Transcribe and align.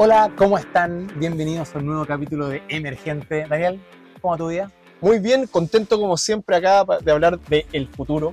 Hola, 0.00 0.32
¿cómo 0.36 0.56
están? 0.56 1.08
Bienvenidos 1.18 1.74
a 1.74 1.78
un 1.78 1.86
nuevo 1.86 2.06
capítulo 2.06 2.46
de 2.46 2.62
Emergente. 2.68 3.48
Daniel, 3.48 3.80
¿cómo 4.20 4.30
va 4.30 4.38
tu 4.38 4.46
día? 4.46 4.70
Muy 5.00 5.18
bien, 5.18 5.48
contento 5.48 5.98
como 5.98 6.16
siempre 6.16 6.54
acá 6.54 6.84
de 7.00 7.10
hablar 7.10 7.40
del 7.40 7.88
futuro. 7.88 8.32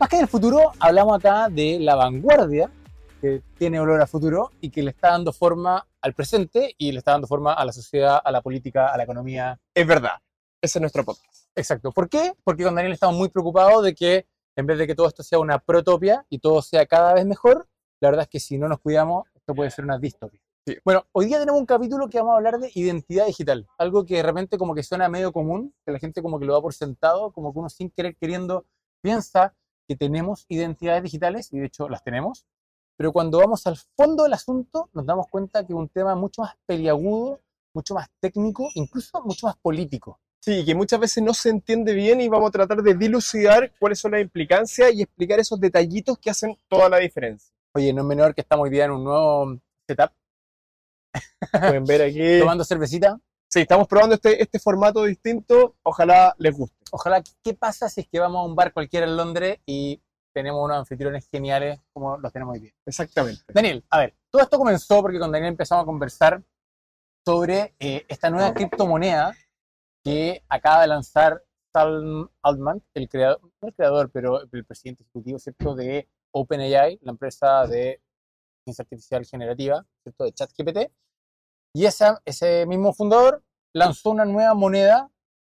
Más 0.00 0.08
que 0.08 0.16
del 0.16 0.26
futuro, 0.26 0.72
hablamos 0.80 1.18
acá 1.18 1.50
de 1.50 1.78
la 1.80 1.96
vanguardia, 1.96 2.70
que 3.20 3.42
tiene 3.58 3.78
olor 3.78 4.00
a 4.00 4.06
futuro 4.06 4.52
y 4.62 4.70
que 4.70 4.82
le 4.82 4.88
está 4.88 5.10
dando 5.10 5.34
forma 5.34 5.86
al 6.00 6.14
presente 6.14 6.74
y 6.78 6.92
le 6.92 7.00
está 7.00 7.10
dando 7.10 7.26
forma 7.26 7.52
a 7.52 7.62
la 7.66 7.74
sociedad, 7.74 8.18
a 8.24 8.32
la 8.32 8.40
política, 8.40 8.86
a 8.86 8.96
la 8.96 9.02
economía. 9.04 9.60
Es 9.74 9.86
verdad, 9.86 10.14
ese 10.62 10.78
es 10.78 10.80
nuestro 10.80 11.04
podcast. 11.04 11.46
Exacto. 11.54 11.92
¿Por 11.92 12.08
qué? 12.08 12.32
Porque 12.42 12.64
con 12.64 12.74
Daniel 12.74 12.94
estamos 12.94 13.16
muy 13.16 13.28
preocupados 13.28 13.84
de 13.84 13.94
que 13.94 14.26
en 14.56 14.64
vez 14.64 14.78
de 14.78 14.86
que 14.86 14.94
todo 14.94 15.08
esto 15.08 15.22
sea 15.22 15.40
una 15.40 15.58
protopia 15.58 16.24
y 16.30 16.38
todo 16.38 16.62
sea 16.62 16.86
cada 16.86 17.12
vez 17.12 17.26
mejor, 17.26 17.68
la 18.00 18.08
verdad 18.08 18.22
es 18.22 18.30
que 18.30 18.40
si 18.40 18.56
no 18.56 18.66
nos 18.66 18.80
cuidamos, 18.80 19.28
esto 19.34 19.54
puede 19.54 19.70
ser 19.70 19.84
una 19.84 19.98
distopia. 19.98 20.40
Sí. 20.64 20.76
Bueno, 20.84 21.04
hoy 21.10 21.26
día 21.26 21.40
tenemos 21.40 21.58
un 21.58 21.66
capítulo 21.66 22.08
que 22.08 22.18
vamos 22.18 22.34
a 22.34 22.36
hablar 22.36 22.60
de 22.60 22.70
identidad 22.74 23.26
digital, 23.26 23.66
algo 23.78 24.06
que 24.06 24.16
de 24.16 24.22
repente 24.22 24.58
como 24.58 24.76
que 24.76 24.84
suena 24.84 25.08
medio 25.08 25.32
común, 25.32 25.74
que 25.84 25.90
la 25.90 25.98
gente 25.98 26.22
como 26.22 26.38
que 26.38 26.46
lo 26.46 26.52
da 26.52 26.60
por 26.60 26.72
sentado, 26.72 27.32
como 27.32 27.52
que 27.52 27.58
uno 27.58 27.68
sin 27.68 27.90
querer 27.90 28.14
queriendo 28.14 28.64
piensa 29.00 29.56
que 29.88 29.96
tenemos 29.96 30.46
identidades 30.48 31.02
digitales, 31.02 31.52
y 31.52 31.58
de 31.58 31.66
hecho 31.66 31.88
las 31.88 32.04
tenemos, 32.04 32.46
pero 32.96 33.12
cuando 33.12 33.38
vamos 33.38 33.66
al 33.66 33.76
fondo 33.96 34.22
del 34.22 34.34
asunto 34.34 34.88
nos 34.92 35.04
damos 35.04 35.26
cuenta 35.26 35.66
que 35.66 35.72
es 35.72 35.76
un 35.76 35.88
tema 35.88 36.14
mucho 36.14 36.42
más 36.42 36.54
peliagudo, 36.64 37.40
mucho 37.74 37.94
más 37.94 38.08
técnico, 38.20 38.68
incluso 38.74 39.20
mucho 39.24 39.48
más 39.48 39.56
político. 39.56 40.20
Sí, 40.38 40.64
que 40.64 40.76
muchas 40.76 41.00
veces 41.00 41.24
no 41.24 41.34
se 41.34 41.48
entiende 41.48 41.92
bien 41.92 42.20
y 42.20 42.28
vamos 42.28 42.50
a 42.50 42.52
tratar 42.52 42.82
de 42.82 42.94
dilucidar 42.94 43.72
cuáles 43.80 43.98
son 43.98 44.12
las 44.12 44.20
implicancias 44.20 44.92
y 44.94 45.02
explicar 45.02 45.40
esos 45.40 45.58
detallitos 45.58 46.18
que 46.18 46.30
hacen 46.30 46.56
toda 46.68 46.88
la 46.88 46.98
diferencia. 46.98 47.52
Oye, 47.74 47.92
no 47.92 48.02
es 48.02 48.06
menor 48.06 48.32
que 48.32 48.42
estamos 48.42 48.62
hoy 48.64 48.70
día 48.70 48.84
en 48.84 48.92
un 48.92 49.02
nuevo 49.02 49.58
setup, 49.88 50.12
Pueden 51.52 51.84
ver 51.84 52.02
aquí. 52.02 52.40
tomando 52.40 52.64
cervecita. 52.64 53.18
Sí, 53.48 53.60
estamos 53.60 53.86
probando 53.86 54.14
este, 54.14 54.42
este 54.42 54.58
formato 54.58 55.04
distinto. 55.04 55.76
Ojalá 55.82 56.34
les 56.38 56.56
guste. 56.56 56.76
Ojalá, 56.90 57.22
¿qué 57.42 57.54
pasa 57.54 57.88
si 57.88 58.02
es 58.02 58.08
que 58.08 58.18
vamos 58.18 58.40
a 58.40 58.48
un 58.48 58.56
bar 58.56 58.72
cualquiera 58.72 59.06
en 59.06 59.16
Londres 59.16 59.58
y 59.66 60.00
tenemos 60.34 60.64
unos 60.64 60.78
anfitriones 60.78 61.28
geniales 61.28 61.78
como 61.92 62.16
los 62.16 62.32
tenemos 62.32 62.54
hoy 62.54 62.60
día? 62.60 62.72
Exactamente. 62.86 63.42
Daniel, 63.48 63.84
a 63.90 63.98
ver, 63.98 64.14
todo 64.30 64.42
esto 64.42 64.58
comenzó 64.58 65.02
porque 65.02 65.18
con 65.18 65.30
Daniel 65.30 65.50
empezamos 65.50 65.82
a 65.82 65.86
conversar 65.86 66.42
sobre 67.24 67.74
eh, 67.78 68.04
esta 68.08 68.30
nueva 68.30 68.54
criptomoneda 68.54 69.34
que 70.02 70.42
acaba 70.48 70.82
de 70.82 70.88
lanzar 70.88 71.42
Sam 71.72 72.28
Altman, 72.42 72.82
el 72.94 73.08
creador, 73.08 73.40
no 73.42 73.68
el 73.68 73.74
creador, 73.74 74.10
pero 74.10 74.42
el 74.42 74.64
presidente 74.64 75.02
ejecutivo, 75.02 75.38
¿cierto?, 75.38 75.74
de 75.74 76.08
OpenAI, 76.32 76.98
la 77.02 77.12
empresa 77.12 77.66
de 77.66 78.00
ciencia 78.64 78.82
artificial 78.82 79.24
generativa, 79.26 79.86
¿cierto?, 80.02 80.24
de 80.24 80.32
ChatGPT. 80.32 80.78
Y 81.74 81.86
esa, 81.86 82.20
ese 82.24 82.66
mismo 82.66 82.92
fundador 82.92 83.42
lanzó 83.74 84.10
una 84.10 84.24
nueva 84.24 84.54
moneda, 84.54 85.10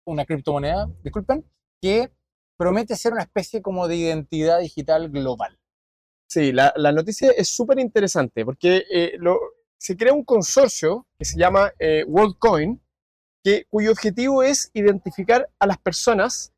una 0.06 0.24
criptomoneda, 0.24 0.88
disculpen, 1.02 1.44
que 1.82 2.10
promete 2.56 2.96
ser 2.96 3.12
una 3.12 3.22
especie 3.22 3.60
como 3.60 3.86
de 3.86 3.96
identidad 3.96 4.60
digital 4.60 5.10
global. 5.10 5.58
Sí, 6.28 6.52
la, 6.52 6.72
la 6.76 6.90
noticia 6.92 7.30
es 7.30 7.48
súper 7.48 7.78
interesante 7.78 8.44
porque 8.44 8.84
eh, 8.90 9.12
lo- 9.18 9.38
se 9.78 9.96
crea 9.96 10.12
un 10.14 10.24
consorcio 10.24 11.06
que 11.18 11.24
se 11.26 11.38
llama 11.38 11.72
eh, 11.78 12.04
WorldCoin, 12.08 12.80
que, 13.44 13.66
cuyo 13.68 13.92
objetivo 13.92 14.42
es 14.42 14.70
identificar 14.72 15.48
a 15.58 15.66
las 15.66 15.78
personas. 15.78 16.52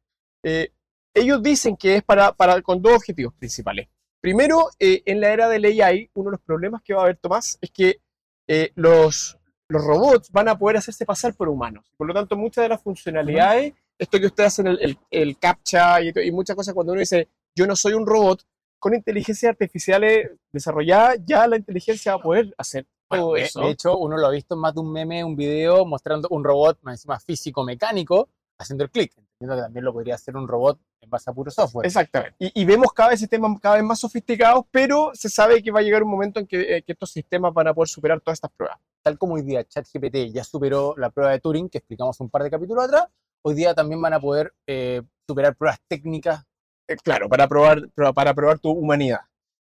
eh, 0.44 0.72
ellos 1.14 1.42
dicen 1.42 1.76
que 1.76 1.96
es 1.96 2.04
para, 2.04 2.32
para, 2.32 2.62
con 2.62 2.80
dos 2.80 2.94
objetivos 2.94 3.34
principales. 3.34 3.88
Primero, 4.20 4.70
eh, 4.78 5.02
en 5.06 5.20
la 5.20 5.32
era 5.32 5.48
del 5.48 5.64
AI, 5.64 6.10
uno 6.14 6.30
de 6.30 6.36
los 6.36 6.40
problemas 6.40 6.82
que 6.82 6.94
va 6.94 7.00
a 7.00 7.04
haber, 7.04 7.16
Tomás, 7.16 7.58
es 7.60 7.70
que 7.70 8.00
eh, 8.48 8.72
los, 8.74 9.38
los 9.68 9.84
robots 9.84 10.30
van 10.32 10.48
a 10.48 10.58
poder 10.58 10.76
hacerse 10.78 11.06
pasar 11.06 11.34
por 11.34 11.48
humanos. 11.48 11.92
Por 11.96 12.06
lo 12.08 12.14
tanto, 12.14 12.36
muchas 12.36 12.62
de 12.64 12.68
las 12.70 12.82
funcionalidades, 12.82 13.74
esto 13.98 14.18
que 14.18 14.26
ustedes 14.26 14.48
hacen, 14.48 14.66
el, 14.66 14.78
el, 14.80 14.98
el 15.10 15.38
captcha 15.38 16.00
y, 16.00 16.12
y 16.24 16.32
muchas 16.32 16.56
cosas, 16.56 16.74
cuando 16.74 16.92
uno 16.92 17.00
dice, 17.00 17.28
yo 17.54 17.66
no 17.66 17.76
soy 17.76 17.92
un 17.92 18.06
robot, 18.06 18.44
con 18.78 18.94
inteligencias 18.94 19.50
artificiales 19.50 20.30
desarrolladas, 20.52 21.18
ya 21.24 21.46
la 21.46 21.56
inteligencia 21.56 22.12
va 22.12 22.20
a 22.20 22.22
poder 22.22 22.54
hacer 22.58 22.86
Bueno, 23.08 23.24
todo 23.24 23.36
eso. 23.36 23.60
de 23.60 23.70
hecho, 23.70 23.98
uno 23.98 24.16
lo 24.16 24.26
ha 24.26 24.30
visto 24.30 24.54
en 24.54 24.60
más 24.60 24.74
de 24.74 24.80
un 24.80 24.92
meme, 24.92 25.24
un 25.24 25.36
video 25.36 25.84
mostrando 25.84 26.28
un 26.30 26.44
robot 26.44 26.78
más 26.82 26.94
encima 26.94 27.18
físico-mecánico 27.18 28.28
haciendo 28.58 28.84
el 28.84 28.90
clic. 28.90 29.12
Que 29.40 29.46
también 29.46 29.84
lo 29.84 29.92
podría 29.92 30.16
hacer 30.16 30.36
un 30.36 30.48
robot 30.48 30.80
en 31.00 31.10
base 31.10 31.30
a 31.30 31.32
puro 31.32 31.48
software. 31.50 31.86
Exactamente. 31.86 32.34
Y, 32.40 32.60
y 32.60 32.64
vemos 32.64 32.92
cada 32.92 33.10
vez 33.10 33.20
sistemas 33.20 33.56
cada 33.60 33.76
vez 33.76 33.84
más 33.84 34.00
sofisticados, 34.00 34.64
pero 34.70 35.12
se 35.14 35.28
sabe 35.28 35.62
que 35.62 35.70
va 35.70 35.78
a 35.78 35.82
llegar 35.82 36.02
un 36.02 36.10
momento 36.10 36.40
en 36.40 36.46
que, 36.48 36.76
eh, 36.78 36.82
que 36.82 36.92
estos 36.92 37.12
sistemas 37.12 37.54
van 37.54 37.68
a 37.68 37.74
poder 37.74 37.88
superar 37.88 38.20
todas 38.20 38.38
estas 38.38 38.50
pruebas. 38.50 38.78
Tal 39.00 39.16
como 39.16 39.34
hoy 39.34 39.42
día 39.42 39.62
ChatGPT 39.64 40.32
ya 40.32 40.42
superó 40.42 40.94
la 40.96 41.10
prueba 41.10 41.30
de 41.30 41.38
Turing, 41.38 41.68
que 41.68 41.78
explicamos 41.78 42.18
un 42.20 42.28
par 42.30 42.42
de 42.42 42.50
capítulos 42.50 42.84
atrás, 42.84 43.06
hoy 43.42 43.54
día 43.54 43.74
también 43.74 44.02
van 44.02 44.14
a 44.14 44.20
poder 44.20 44.52
eh, 44.66 45.02
superar 45.28 45.54
pruebas 45.54 45.78
técnicas. 45.86 46.44
Eh, 46.88 46.96
claro, 46.96 47.28
para 47.28 47.46
probar, 47.46 47.88
pro- 47.94 48.12
para 48.12 48.34
probar 48.34 48.58
tu 48.58 48.70
humanidad. 48.72 49.20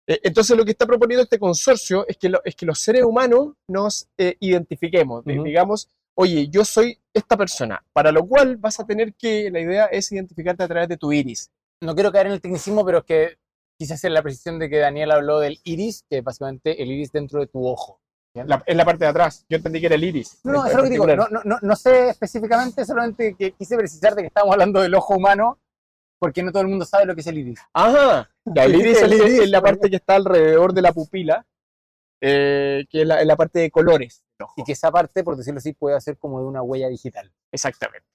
Eh, 0.07 0.21
entonces, 0.25 0.55
lo 0.59 0.67
que 0.67 0.73
está 0.73 0.85
proponiendo 0.85 1.23
este 1.23 1.39
consorcio 1.39 2.07
es 2.07 2.19
que, 2.19 2.29
lo- 2.29 2.43
es 2.45 2.55
que 2.55 2.67
los 2.67 2.79
seres 2.79 3.03
humanos 3.05 3.55
nos 3.67 4.09
eh, 4.19 4.37
identifiquemos. 4.41 5.25
de- 5.25 5.37
Ujú. 5.37 5.45
Digamos, 5.45 5.89
oye, 6.15 6.49
yo 6.49 6.67
soy 6.67 6.99
esta 7.15 7.37
persona, 7.37 7.83
para 7.93 8.11
lo 8.13 8.27
cual 8.27 8.57
vas 8.57 8.81
a 8.81 8.85
tener 8.87 9.15
que, 9.15 9.51
la 9.51 9.61
idea 9.61 9.87
es 9.87 10.11
identificarte 10.13 10.63
a 10.65 10.69
través 10.69 10.89
de 10.89 10.97
tu 10.97 11.13
iris. 11.13 11.51
No 11.81 11.95
quiero 11.95 12.11
caer 12.13 12.27
en 12.27 12.33
el 12.33 12.41
tecnicismo, 12.41 12.85
pero 12.85 12.99
es 12.99 13.05
que 13.05 13.39
quise 13.79 13.95
hacer 13.95 14.11
la 14.13 14.23
precisión 14.23 14.59
de 14.59 14.69
que 14.69 14.79
Daniel 14.79 15.11
habló 15.13 15.39
del 15.41 15.59
iris, 15.65 16.05
que 16.11 16.19
es 16.19 16.25
básicamente 16.25 16.83
el 16.83 16.91
iris 16.91 17.13
dentro 17.13 17.41
de 17.41 17.47
tu 17.47 17.67
ojo. 17.67 18.01
La- 18.35 18.63
en 18.67 18.77
la 18.77 18.85
parte 18.85 19.05
de 19.05 19.11
atrás. 19.11 19.45
Yo 19.49 19.57
entendí 19.59 19.79
que 19.81 19.87
era 19.87 19.95
el 19.95 20.03
iris. 20.05 20.41
No, 20.43 20.53
no, 20.55 20.67
es 20.67 20.75
lo 20.75 20.83
que 20.83 20.91
digo. 20.91 21.07
No, 21.07 21.29
no, 21.29 21.41
no, 21.45 21.59
no 21.63 21.77
sé 21.77 22.09
específicamente, 22.09 22.85
solamente 22.85 23.37
que 23.39 23.53
quise 23.53 23.77
precisar 23.77 24.15
de 24.17 24.23
que 24.23 24.27
estamos 24.29 24.53
hablando 24.53 24.81
del 24.81 24.95
ojo 24.97 25.15
humano, 25.17 25.59
porque 26.19 26.43
no 26.43 26.51
todo 26.51 26.63
el 26.63 26.69
mundo 26.69 26.85
sabe 26.85 27.07
lo 27.07 27.15
que 27.15 27.21
es 27.21 27.27
el 27.29 27.39
iris. 27.39 27.61
Ajá, 27.73 28.29
el 28.57 28.75
iris, 28.75 29.03
el 29.03 29.13
es- 29.13 29.21
iris, 29.21 29.39
es 29.41 29.51
la 29.51 29.61
parte 29.61 29.89
que 29.89 29.97
está 29.97 30.17
alrededor 30.17 30.73
de 30.73 30.83
la 30.83 30.93
pupila, 30.93 31.47
eh, 32.27 32.87
que 32.89 33.03
es 33.03 33.07
la, 33.07 33.23
la 33.25 33.37
parte 33.37 33.59
de 33.61 33.71
colores. 33.71 34.25
ojo. 34.41 34.55
Y 34.57 34.65
que 34.65 34.73
esa 34.73 34.91
parte, 34.91 35.23
por 35.23 35.37
decirlo 35.37 35.59
así, 35.59 35.73
puede 35.75 36.01
ser 36.01 36.17
como 36.17 36.41
de 36.41 36.47
una 36.47 36.63
huella 36.63 36.89
digital. 36.89 37.31
Exactamente. 37.53 38.07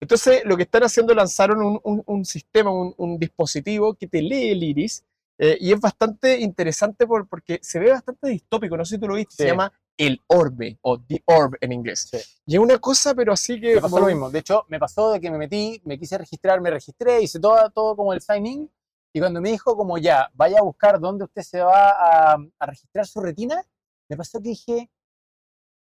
Entonces, 0.00 0.42
lo 0.44 0.56
que 0.56 0.64
están 0.64 0.84
haciendo, 0.84 1.14
lanzaron 1.14 1.62
un, 1.62 1.80
un- 1.82 2.02
un 2.06 2.24
sistema, 2.24 2.70
un, 2.70 2.94
un 2.98 3.18
dispositivo 3.18 3.94
que 3.94 4.06
te 4.06 4.20
lee 4.22 4.50
el 4.50 4.62
iris, 4.62 5.04
eh, 5.38 5.56
y 5.60 5.72
es 5.72 5.80
bastante 5.80 6.38
interesante 6.38 7.06
por- 7.06 7.26
porque 7.28 7.58
se 7.62 7.78
ve 7.78 7.90
bastante 7.90 8.28
distópico, 8.28 8.76
no 8.76 8.84
sé 8.84 8.96
si 8.96 9.00
tú 9.00 9.08
lo 9.08 9.14
viste, 9.14 9.32
Sí. 9.34 9.42
se 9.42 9.48
llama 9.48 9.72
el 9.98 10.20
orbe, 10.26 10.78
o 10.82 11.00
the 11.00 11.22
orb 11.24 11.56
en 11.62 11.72
inglés. 11.72 12.08
Sí. 12.10 12.18
Y 12.46 12.54
es 12.56 12.60
una 12.60 12.78
cosa, 12.78 13.14
pero 13.14 13.32
así 13.32 13.58
que... 13.60 13.76
Me 13.76 13.80
pasó 13.80 13.94
como- 13.96 14.06
lo 14.08 14.14
mismo. 14.14 14.30
De 14.30 14.38
hecho, 14.40 14.64
me 14.68 14.78
pasó 14.78 15.10
de 15.12 15.20
que 15.20 15.30
me 15.30 15.38
metí, 15.38 15.80
me 15.84 15.98
quise 15.98 16.18
registrar, 16.18 16.60
me 16.60 16.70
registré, 16.70 17.22
hice 17.22 17.40
todo, 17.40 17.70
todo 17.70 17.96
como 17.96 18.12
el 18.12 18.20
sign-in. 18.20 18.70
Y 19.16 19.18
cuando 19.18 19.40
me 19.40 19.48
dijo 19.48 19.74
como 19.78 19.96
ya, 19.96 20.30
vaya 20.34 20.58
a 20.58 20.62
buscar 20.62 21.00
dónde 21.00 21.24
usted 21.24 21.40
se 21.40 21.62
va 21.62 21.88
a, 21.88 22.36
a 22.58 22.66
registrar 22.66 23.06
su 23.06 23.18
retina, 23.22 23.64
me 24.10 24.16
pasó 24.18 24.42
que 24.42 24.50
dije, 24.50 24.90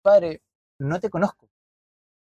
padre, 0.03 0.43
no 0.81 0.99
te 0.99 1.09
conozco. 1.09 1.49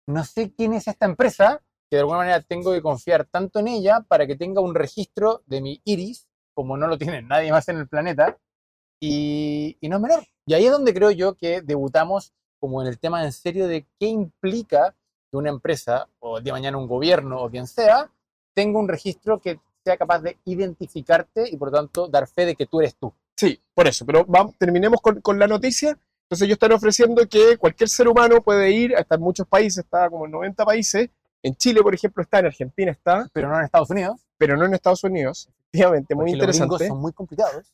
No 0.07 0.23
sé 0.23 0.51
quién 0.55 0.73
es 0.73 0.87
esta 0.87 1.05
empresa, 1.05 1.61
que 1.87 1.97
de 1.97 1.99
alguna 1.99 2.17
manera 2.17 2.41
tengo 2.41 2.73
que 2.73 2.81
confiar 2.81 3.25
tanto 3.25 3.59
en 3.59 3.67
ella 3.67 3.99
para 4.07 4.25
que 4.25 4.35
tenga 4.35 4.59
un 4.59 4.73
registro 4.73 5.43
de 5.45 5.61
mi 5.61 5.79
iris, 5.85 6.27
como 6.55 6.77
no 6.77 6.87
lo 6.87 6.97
tiene 6.97 7.21
nadie 7.21 7.51
más 7.51 7.69
en 7.69 7.77
el 7.77 7.87
planeta, 7.87 8.35
y, 8.99 9.77
y 9.79 9.89
no 9.89 9.97
es 9.97 10.01
menor. 10.01 10.23
Y 10.47 10.55
ahí 10.55 10.65
es 10.65 10.71
donde 10.71 10.95
creo 10.95 11.11
yo 11.11 11.35
que 11.35 11.61
debutamos 11.61 12.33
como 12.59 12.81
en 12.81 12.87
el 12.87 12.97
tema 12.97 13.23
en 13.23 13.33
serio 13.33 13.67
de 13.67 13.85
qué 13.99 14.07
implica 14.07 14.95
que 15.29 15.37
una 15.37 15.51
empresa, 15.51 16.09
o 16.17 16.41
de 16.41 16.51
mañana 16.51 16.79
un 16.79 16.87
gobierno, 16.87 17.39
o 17.39 17.51
quien 17.51 17.67
sea, 17.67 18.11
tenga 18.55 18.79
un 18.79 18.87
registro 18.87 19.39
que 19.39 19.59
sea 19.87 19.97
capaz 19.97 20.19
de 20.19 20.37
identificarte 20.45 21.49
y 21.49 21.57
por 21.57 21.71
lo 21.71 21.77
tanto 21.77 22.07
dar 22.07 22.27
fe 22.27 22.45
de 22.45 22.55
que 22.55 22.65
tú 22.65 22.79
eres 22.81 22.95
tú. 22.95 23.13
Sí, 23.35 23.59
por 23.73 23.87
eso, 23.87 24.05
pero 24.05 24.25
vamos, 24.25 24.55
terminemos 24.57 25.01
con, 25.01 25.21
con 25.21 25.39
la 25.39 25.47
noticia. 25.47 25.97
Entonces 26.23 26.45
ellos 26.45 26.55
están 26.55 26.73
ofreciendo 26.73 27.25
que 27.27 27.57
cualquier 27.57 27.87
ser 27.87 28.07
humano 28.07 28.41
puede 28.41 28.71
ir, 28.71 28.95
hasta 28.95 29.15
en 29.15 29.21
muchos 29.21 29.47
países, 29.47 29.85
está 29.85 30.09
como 30.09 30.25
en 30.25 30.31
90 30.31 30.65
países, 30.65 31.09
en 31.41 31.55
Chile, 31.55 31.81
por 31.81 31.93
ejemplo, 31.95 32.21
está, 32.21 32.39
en 32.39 32.47
Argentina 32.47 32.91
está, 32.91 33.29
Pero 33.31 33.47
no 33.47 33.57
en 33.57 33.63
Estados 33.63 33.89
Unidos. 33.89 34.19
pero 34.37 34.57
no 34.57 34.65
en 34.65 34.73
Estados 34.73 35.03
Unidos, 35.03 35.47
efectivamente, 35.71 36.15
muy 36.15 36.31
porque 36.31 36.45
los 36.47 36.55
interesante. 36.57 36.87
son 36.89 36.99
muy 36.99 37.13
complicados. 37.13 37.71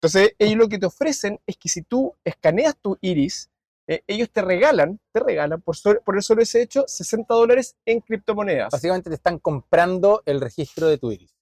Entonces 0.00 0.34
ellos 0.38 0.56
lo 0.56 0.68
que 0.68 0.78
te 0.78 0.86
ofrecen 0.86 1.40
es 1.46 1.56
que 1.56 1.68
si 1.68 1.82
tú 1.82 2.14
escaneas 2.24 2.76
tu 2.80 2.96
iris, 3.02 3.50
eh, 3.86 4.02
ellos 4.06 4.30
te 4.30 4.40
regalan, 4.40 4.98
te 5.12 5.20
regalan 5.20 5.60
por, 5.60 5.76
por 6.02 6.16
el 6.16 6.22
solo 6.22 6.40
ese 6.40 6.62
hecho 6.62 6.84
60 6.86 7.34
dólares 7.34 7.76
en 7.84 8.00
criptomonedas. 8.00 8.70
Básicamente 8.70 9.10
te 9.10 9.16
están 9.16 9.38
comprando 9.38 10.22
el 10.24 10.40
registro 10.40 10.86
de 10.88 10.96
tu 10.96 11.12
iris. 11.12 11.33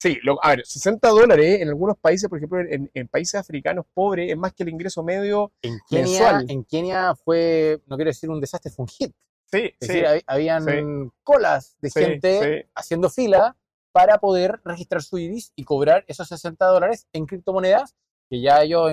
Sí, 0.00 0.18
lo- 0.22 0.38
a 0.44 0.50
ver, 0.50 0.64
60 0.64 1.08
dólares 1.08 1.60
en 1.60 1.68
algunos 1.68 1.96
países, 1.98 2.28
por 2.28 2.38
ejemplo, 2.38 2.60
en, 2.60 2.88
en 2.94 3.08
países 3.08 3.34
africanos 3.34 3.84
pobres, 3.92 4.30
es 4.30 4.36
más 4.38 4.52
que 4.52 4.62
el 4.62 4.68
ingreso 4.68 5.02
medio. 5.02 5.52
En 5.62 5.78
Kenia, 5.88 6.02
Mensual. 6.04 6.44
en 6.48 6.64
Kenia 6.64 7.14
fue, 7.16 7.80
no 7.86 7.96
quiero 7.96 8.10
decir 8.10 8.30
un 8.30 8.40
desastre, 8.40 8.70
fue 8.70 8.84
un 8.84 8.88
hit. 8.88 9.12
Sí, 9.50 9.74
Es 9.80 9.88
decir, 9.88 10.04
hab- 10.04 10.22
habían 10.26 10.64
sí. 10.64 11.10
colas 11.24 11.76
de 11.80 11.90
Sí, 11.90 12.00
gente 12.00 12.62
sí. 12.62 12.70
haciendo 12.74 13.10
fila 13.10 13.56
para 13.90 14.18
poder 14.18 14.60
registrar 14.64 15.02
su 15.02 15.18
iris 15.18 15.52
y 15.56 15.64
cobrar 15.64 16.04
esos 16.06 16.28
60 16.28 16.66
dólares 16.66 17.08
en 17.12 17.26
criptomonedas 17.26 17.96
que 18.30 18.40
ya 18.40 18.62
ellos 18.62 18.92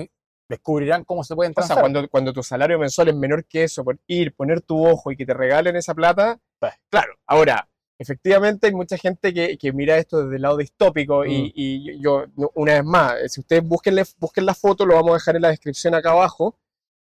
descubrirán 0.50 1.04
cómo 1.04 1.24
se 1.24 1.36
pueden 1.36 1.52
O 1.52 1.62
sea, 1.62 1.66
transar. 1.68 1.82
cuando, 1.82 2.10
cuando 2.10 2.32
tu 2.34 2.42
salario 2.42 2.80
mensual 2.80 3.10
es 3.10 3.16
menor 3.16 3.46
que 3.46 3.64
eso, 3.66 3.84
por 3.84 4.00
ir, 4.08 4.34
poner 4.34 4.62
tu 4.62 4.88
ojo 4.88 5.12
y 5.12 5.18
que 5.18 5.26
te 5.26 5.34
regalen 5.34 5.76
esa 5.76 5.94
plata, 5.94 6.40
Pues. 6.60 6.74
claro, 6.90 7.14
ahora, 7.28 7.68
efectivamente 8.00 8.68
hay 8.68 8.74
mucha 8.74 8.98
gente 8.98 9.34
que, 9.34 9.58
que 9.58 9.72
mira 9.74 9.98
esto 9.98 10.24
desde 10.24 10.36
el 10.36 10.42
lado 10.42 10.58
distópico 10.58 11.26
y, 11.26 11.44
Mm. 11.50 11.52
y 11.56 12.02
yo, 12.02 12.26
una 12.56 12.74
vez 12.74 12.84
más, 12.84 13.14
eh, 13.22 13.30
si 13.30 13.40
ustedes 13.42 13.64
busquen, 13.64 13.96
busquen 14.20 14.46
la 14.46 14.54
foto, 14.54 14.86
lo 14.86 14.96
vamos 14.96 15.12
a 15.12 15.14
dejar 15.16 15.36
en 15.38 15.42
la 15.44 15.50
descripción 15.50 15.96
acá 15.96 16.12
abajo, 16.12 16.56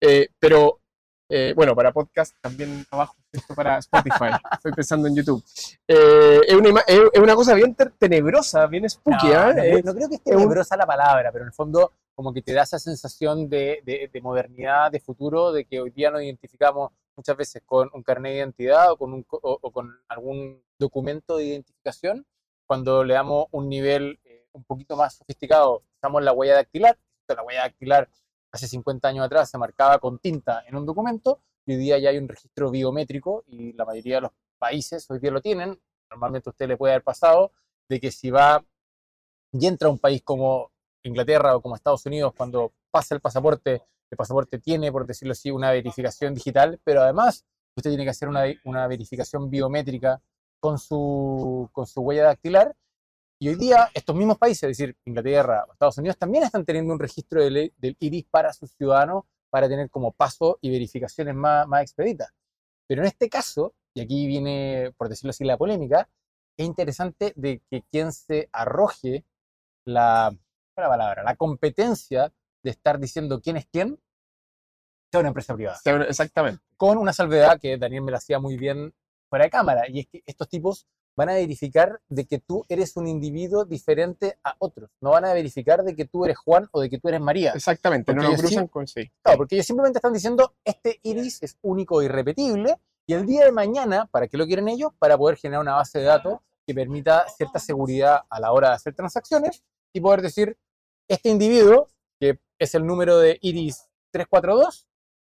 eh, 0.02 0.30
pero 0.40 0.80
eh, 1.28 1.54
bueno, 1.56 1.76
para 1.76 1.92
podcast 1.92 2.36
también 2.40 2.86
abajo, 2.92 3.16
esto 3.32 3.56
para 3.56 3.80
Spotify, 3.80 4.26
estoy 4.52 4.72
pensando 4.74 5.08
en 5.08 5.16
YouTube. 5.16 5.44
Eh, 5.88 6.40
es, 6.48 6.54
una, 6.54 6.82
es, 6.86 7.00
una 7.20 7.34
cosa 7.34 7.56
bien 7.56 7.76
tenebrosa, 7.98 8.68
bien 8.68 8.88
spooky, 8.88 9.30
no, 9.30 9.54
no, 9.54 9.64
no 9.86 9.94
creo 9.96 10.08
que 10.10 10.16
es 10.16 10.22
un- 10.24 10.24
tenebrosa 10.24 10.78
la 10.78 10.86
palabra, 10.86 11.32
pero 11.32 11.44
en 11.46 11.48
el 11.48 11.54
fondo 11.54 11.94
como 12.14 12.32
que 12.32 12.44
te 12.44 12.54
da 12.54 12.62
esa 12.62 12.78
sensación 12.78 13.50
de, 13.50 13.82
de- 13.84 14.10
de 14.14 14.22
modernidad, 14.22 14.92
de 14.92 15.00
futuro, 15.00 15.52
de 15.52 15.66
que 15.66 15.82
hoy 15.82 15.90
día 15.90 16.12
nos 16.12 16.22
identificamos 16.22 16.92
muchas 17.16 17.38
veces 17.38 17.64
con 17.66 17.90
un 17.94 18.04
carnet 18.04 18.32
de 18.32 18.38
identidad 18.38 18.92
o 18.92 18.98
con, 18.98 19.14
un, 19.14 19.26
o, 19.30 19.72
con 19.72 20.00
algún 20.08 20.64
documento 20.78 21.38
de 21.38 21.46
identificación. 21.46 22.26
Cuando 22.66 23.04
le 23.04 23.14
damos 23.14 23.48
un 23.52 23.70
nivel 23.70 24.20
eh, 24.24 24.48
un 24.54 24.64
poquito 24.64 24.96
más 24.96 25.16
sofisticado, 25.16 25.84
usamos 25.98 26.24
la 26.24 26.34
huella 26.34 26.56
dactilar. 26.56 26.98
La 27.28 27.44
huella 27.44 27.62
dactilar 27.62 28.10
hace 28.52 28.68
50 28.68 29.08
años 29.08 29.26
atrás 29.26 29.50
se 29.50 29.58
marcaba 29.58 30.00
con 30.00 30.20
tinta 30.20 30.64
en 30.68 30.76
un 30.76 30.86
documento 30.86 31.42
y 31.66 31.74
hoy 31.74 31.78
día 31.78 31.98
ya 31.98 32.10
hay 32.10 32.18
un 32.18 32.28
registro 32.28 32.70
biométrico 32.72 33.44
y 33.48 33.74
la 33.74 33.86
mayoría 33.86 34.16
de 34.16 34.22
los 34.22 34.32
países 34.60 35.10
hoy 35.10 35.20
día 35.20 35.32
lo 35.32 35.42
tienen. 35.42 35.80
Normalmente 36.10 36.50
usted 36.50 36.68
le 36.68 36.78
puede 36.78 36.94
haber 36.94 37.04
pasado 37.04 37.52
de 37.90 38.00
que 38.00 38.12
si 38.12 38.30
va 38.30 38.64
y 39.52 39.68
entra 39.68 39.88
a 39.88 39.92
un 39.92 40.00
país 40.00 40.22
como 40.24 40.72
Inglaterra 41.04 41.56
o 41.56 41.62
como 41.62 41.76
Estados 41.76 42.06
Unidos, 42.06 42.34
cuando 42.36 42.74
pasa 42.92 43.16
el 43.16 43.22
pasaporte, 43.22 43.84
el 44.12 44.18
pasaporte 44.18 44.60
tiene, 44.60 44.92
por 44.92 45.06
decirlo 45.06 45.32
así, 45.34 45.52
una 45.52 45.72
verificación 45.72 46.34
digital, 46.34 46.80
pero 46.84 47.02
además 47.02 47.46
usted 47.76 47.92
tiene 47.92 48.04
que 48.04 48.12
hacer 48.12 48.30
una, 48.30 48.88
verificación 48.88 49.50
biométrica 49.50 50.22
con 50.60 50.78
su, 50.78 51.70
con 51.72 51.86
su 51.86 52.02
huella 52.02 52.26
dactilar. 52.26 52.76
Y 53.40 53.50
hoy 53.50 53.56
día 53.56 53.90
estos 53.94 54.16
mismos 54.16 54.38
países, 54.38 54.64
es 54.64 54.78
decir, 54.78 54.96
Inglaterra, 55.06 55.66
Estados 55.72 55.98
Unidos, 55.98 56.18
también 56.18 56.46
están 56.46 56.64
teniendo 56.64 56.94
un 56.94 57.00
registro 57.00 57.44
del, 57.44 57.74
iris 58.00 58.26
para 58.30 58.54
sus 58.54 58.72
ciudadanos 58.72 59.26
para 59.50 59.68
tener 59.68 59.90
como 59.90 60.12
paso 60.12 60.58
y 60.62 60.70
verificaciones 60.72 61.36
más, 61.36 61.68
expeditas. 61.82 62.30
Pero 62.88 63.02
en 63.02 63.08
este 63.08 63.30
caso, 63.30 63.74
y 63.94 64.02
aquí 64.02 64.28
viene, 64.28 64.94
por 64.98 65.10
decirlo 65.10 65.32
así, 65.32 65.44
la 65.44 65.58
polémica, 65.58 66.10
es 66.58 66.66
interesante 66.66 67.34
de 67.36 67.62
que 67.70 67.82
quien 67.92 68.14
se 68.14 68.50
arroje 68.54 69.26
la, 69.86 70.30
¿cuál 70.30 70.40
es 70.78 70.84
la 70.84 70.90
palabra? 70.90 71.24
la 71.24 71.36
competencia 71.36 72.32
de 72.66 72.72
estar 72.72 73.00
diciendo 73.00 73.40
quién 73.42 73.58
es 73.58 73.68
quién, 73.72 74.00
sea 75.12 75.20
una 75.20 75.30
empresa 75.30 75.54
privada. 75.54 75.78
Exactamente. 76.10 76.62
Con 76.76 76.98
una 76.98 77.14
salvedad 77.14 77.60
que 77.62 77.78
Daniel 77.78 78.02
me 78.02 78.12
la 78.12 78.18
hacía 78.18 78.40
muy 78.40 78.58
bien 78.58 78.92
fuera 79.30 79.46
de 79.46 79.52
cámara, 79.52 79.84
y 79.88 80.00
es 80.00 80.08
que 80.08 80.24
estos 80.26 80.50
tipos 80.50 80.88
van 81.16 81.30
a 81.30 81.34
verificar 81.36 82.02
de 82.10 82.26
que 82.26 82.40
tú 82.40 82.66
eres 82.68 82.98
un 82.98 83.08
individuo 83.08 83.66
diferente 83.66 84.38
a 84.44 84.56
otros. 84.58 84.90
No 85.00 85.12
van 85.12 85.26
a 85.26 85.34
verificar 85.34 85.84
de 85.84 85.96
que 85.96 86.06
tú 86.06 86.26
eres 86.26 86.38
Juan 86.38 86.68
o 86.72 86.82
de 86.82 86.90
que 86.90 87.00
tú 87.00 87.08
eres 87.08 87.22
María. 87.22 87.54
Exactamente, 87.54 88.14
no 88.14 88.22
Porque 88.22 88.32
lo 88.32 88.36
yo 88.36 88.38
sí- 88.42 88.48
cruzan 88.56 88.68
con 88.68 88.88
sí. 88.88 89.12
Claro, 89.22 89.38
porque 89.38 89.56
ellos 89.56 89.68
simplemente 89.68 90.00
están 90.00 90.12
diciendo, 90.12 90.56
este 90.66 91.00
iris 91.04 91.42
es 91.44 91.58
único 91.62 92.02
e 92.02 92.06
irrepetible, 92.06 92.78
y 93.08 93.14
el 93.14 93.28
día 93.28 93.46
de 93.46 93.52
mañana, 93.52 94.08
¿para 94.08 94.28
qué 94.28 94.38
lo 94.38 94.48
quieren 94.48 94.68
ellos? 94.68 94.92
Para 94.98 95.16
poder 95.18 95.38
generar 95.38 95.62
una 95.62 95.76
base 95.76 96.00
de 96.00 96.06
datos 96.06 96.40
que 96.68 96.74
permita 96.74 97.30
cierta 97.30 97.60
seguridad 97.60 98.24
a 98.28 98.40
la 98.40 98.52
hora 98.52 98.70
de 98.70 98.76
hacer 98.76 98.96
transacciones 98.96 99.64
y 99.94 100.02
poder 100.02 100.24
decir, 100.24 100.58
este 101.08 101.30
individuo, 101.30 101.88
que 102.20 102.40
es 102.60 102.76
el 102.76 102.86
número 102.86 103.18
de 103.18 103.38
iris 103.42 103.88
342, 104.12 104.88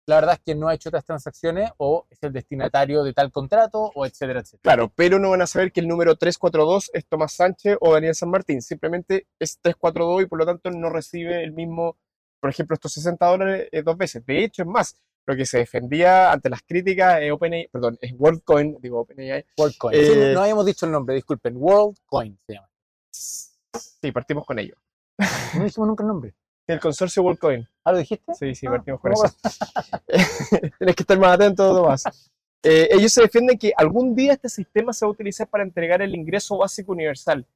la 0.06 0.17
verdad 0.17 0.35
es 0.35 0.41
que 0.41 0.55
no 0.55 0.69
ha 0.69 0.75
hecho 0.75 0.88
otras 0.88 1.05
transacciones 1.05 1.71
o 1.77 2.06
es 2.11 2.19
el 2.23 2.32
destinatario 2.32 3.05
de 3.05 3.12
tal 3.12 3.31
contrato 3.31 3.93
o 3.94 4.06
etcétera, 4.06 4.41
etcétera. 4.41 4.62
Claro, 4.62 4.93
pero 4.97 5.19
no 5.19 5.31
van 5.31 5.43
a 5.43 5.47
saber 5.47 5.71
que 5.71 5.81
el 5.81 5.88
número 5.88 6.17
342 6.17 6.91
es 6.94 7.06
Tomás 7.06 7.32
Sánchez 7.35 7.77
o 7.81 7.93
Daniel 7.93 8.15
San 8.15 8.31
Martín. 8.31 8.61
Simplemente 8.61 9.29
es 9.38 9.59
342 9.61 10.23
y 10.23 10.27
por 10.27 10.38
lo 10.38 10.47
tanto 10.47 10.71
no 10.71 10.91
recibe 10.91 11.44
el 11.44 11.53
mismo, 11.53 11.97
por 12.41 12.50
ejemplo, 12.50 12.75
estos 12.75 12.93
60 12.94 13.25
dólares 13.25 13.69
eh, 13.71 13.82
dos 13.82 13.97
veces. 13.97 14.25
De 14.27 14.43
hecho, 14.43 14.62
es 14.62 14.69
más, 14.69 14.97
lo 15.27 15.37
que 15.37 15.47
se 15.47 15.59
defendía 15.59 16.32
ante 16.32 16.50
las 16.50 16.62
críticas 16.62 17.21
es 17.23 17.31
OpenAI, 17.31 17.69
perdón, 17.69 17.99
es 18.00 18.12
WorldCoin, 18.19 18.79
digo 18.81 19.00
OpenAI. 19.00 19.44
WorldCoin. 19.59 19.94
Eh, 19.97 20.06
Sí, 20.06 20.35
no 20.35 20.43
habíamos 20.43 20.67
dicho 20.67 20.87
el 20.87 20.93
nombre, 20.93 21.15
disculpen. 21.15 21.56
WorldCoin 21.56 22.37
se 22.47 22.55
llama. 22.55 22.71
Sí, 23.12 24.11
partimos 24.12 24.44
con 24.44 24.59
ello. 24.59 24.75
No 25.55 25.65
dijimos 25.65 25.87
nunca 25.87 26.03
el 26.03 26.09
nombre. 26.09 26.35
El 26.72 26.81
consorcio 26.81 27.22
WorldCoin. 27.22 27.67
¿Ah, 27.84 27.93
lo 27.93 27.99
dijiste? 27.99 28.34
Sí, 28.34 28.55
sí, 28.55 28.67
Ah, 28.67 28.70
partimos 28.72 29.00
con 29.00 29.12
eso. 29.12 29.25
Tienes 30.78 30.96
que 30.96 31.02
estar 31.02 31.19
más 31.19 31.34
atento, 31.34 31.75
Tomás. 31.75 32.31
Eh, 32.62 32.88
ellos 32.93 33.12
se 33.12 33.22
defienden 33.22 33.58
que 33.58 33.72
algún 33.76 34.14
día 34.14 34.34
este 34.34 34.49
sistema 34.49 34.93
se 34.93 35.05
va 35.05 35.08
a 35.08 35.12
utilizar 35.12 35.49
para 35.49 35.64
entregar 35.64 36.02
el 36.02 36.14
ingreso 36.14 36.58
básico 36.58 36.93
universal. 36.93 37.46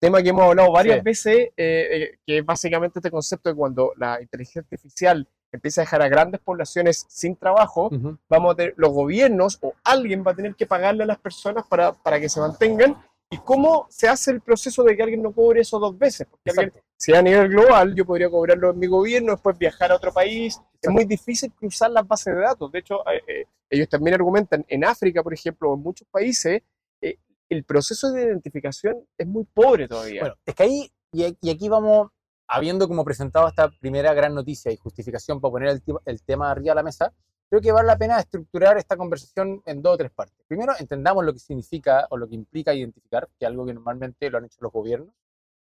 Tema 0.00 0.22
que 0.22 0.30
hemos 0.30 0.44
hablado 0.44 0.72
varias 0.72 0.96
Sí. 0.98 1.02
veces, 1.02 1.36
eh, 1.36 1.52
eh, 1.56 2.18
que 2.26 2.38
es 2.38 2.44
básicamente 2.46 2.98
este 2.98 3.10
concepto 3.10 3.48
de 3.50 3.54
cuando 3.54 3.92
la 3.96 4.20
inteligencia 4.20 4.60
artificial 4.62 5.28
empieza 5.52 5.82
a 5.82 5.84
dejar 5.84 6.02
a 6.02 6.08
grandes 6.08 6.40
poblaciones 6.40 7.06
sin 7.08 7.36
trabajo, 7.36 7.88
vamos 8.28 8.52
a 8.52 8.56
tener, 8.56 8.74
los 8.76 8.90
gobiernos 8.90 9.58
o 9.62 9.72
alguien 9.84 10.24
va 10.26 10.32
a 10.32 10.34
tener 10.34 10.54
que 10.56 10.66
pagarle 10.66 11.04
a 11.04 11.06
las 11.06 11.18
personas 11.18 11.64
para, 11.68 11.92
para 11.92 12.18
que 12.18 12.28
se 12.28 12.40
mantengan. 12.40 12.96
¿Y 13.30 13.38
cómo 13.38 13.86
se 13.90 14.08
hace 14.08 14.30
el 14.30 14.40
proceso 14.40 14.82
de 14.84 14.96
que 14.96 15.02
alguien 15.02 15.22
no 15.22 15.32
cobre 15.32 15.60
eso 15.60 15.78
dos 15.78 15.98
veces? 15.98 16.26
Porque 16.30 16.50
alguien, 16.50 16.84
si 16.96 17.12
a 17.12 17.22
nivel 17.22 17.48
global 17.48 17.94
yo 17.94 18.04
podría 18.04 18.30
cobrarlo 18.30 18.70
en 18.70 18.78
mi 18.78 18.86
gobierno, 18.86 19.32
después 19.32 19.58
viajar 19.58 19.92
a 19.92 19.96
otro 19.96 20.12
país. 20.12 20.60
Es 20.80 20.90
muy 20.90 21.04
difícil 21.04 21.52
cruzar 21.52 21.90
las 21.90 22.06
bases 22.06 22.34
de 22.34 22.40
datos. 22.40 22.70
De 22.70 22.78
hecho, 22.78 23.00
eh, 23.08 23.22
eh, 23.26 23.44
ellos 23.70 23.88
también 23.88 24.14
argumentan, 24.14 24.64
en 24.68 24.84
África, 24.84 25.22
por 25.22 25.34
ejemplo, 25.34 25.70
o 25.70 25.74
en 25.74 25.80
muchos 25.80 26.06
países, 26.10 26.62
eh, 27.00 27.18
el 27.48 27.64
proceso 27.64 28.12
de 28.12 28.22
identificación 28.22 29.06
es 29.18 29.26
muy 29.26 29.44
pobre 29.44 29.88
todavía. 29.88 30.20
Bueno, 30.20 30.36
es 30.44 30.54
que 30.54 30.62
ahí, 30.62 30.92
y, 31.12 31.50
aquí 31.50 31.68
vamos, 31.68 32.10
habiendo 32.46 32.86
como 32.86 33.04
presentado 33.04 33.48
esta 33.48 33.68
primera 33.68 34.14
gran 34.14 34.34
noticia 34.34 34.70
y 34.70 34.76
justificación 34.76 35.40
para 35.40 35.52
poner 35.52 35.68
el, 35.70 35.82
el 36.04 36.22
tema 36.22 36.50
arriba 36.50 36.72
de 36.72 36.76
la 36.76 36.82
mesa, 36.82 37.12
creo 37.48 37.60
que 37.60 37.72
vale 37.72 37.86
la 37.86 37.96
pena 37.96 38.18
estructurar 38.18 38.76
esta 38.78 38.96
conversación 38.96 39.62
en 39.66 39.82
dos 39.82 39.94
o 39.94 39.96
tres 39.98 40.10
partes. 40.10 40.36
Primero, 40.46 40.72
entendamos 40.78 41.24
lo 41.24 41.32
que 41.32 41.38
significa 41.38 42.06
o 42.10 42.16
lo 42.16 42.28
que 42.28 42.34
implica 42.34 42.74
identificar, 42.74 43.28
que 43.38 43.44
es 43.44 43.48
algo 43.48 43.66
que 43.66 43.74
normalmente 43.74 44.30
lo 44.30 44.38
han 44.38 44.46
hecho 44.46 44.58
los 44.60 44.72
gobiernos. 44.72 45.14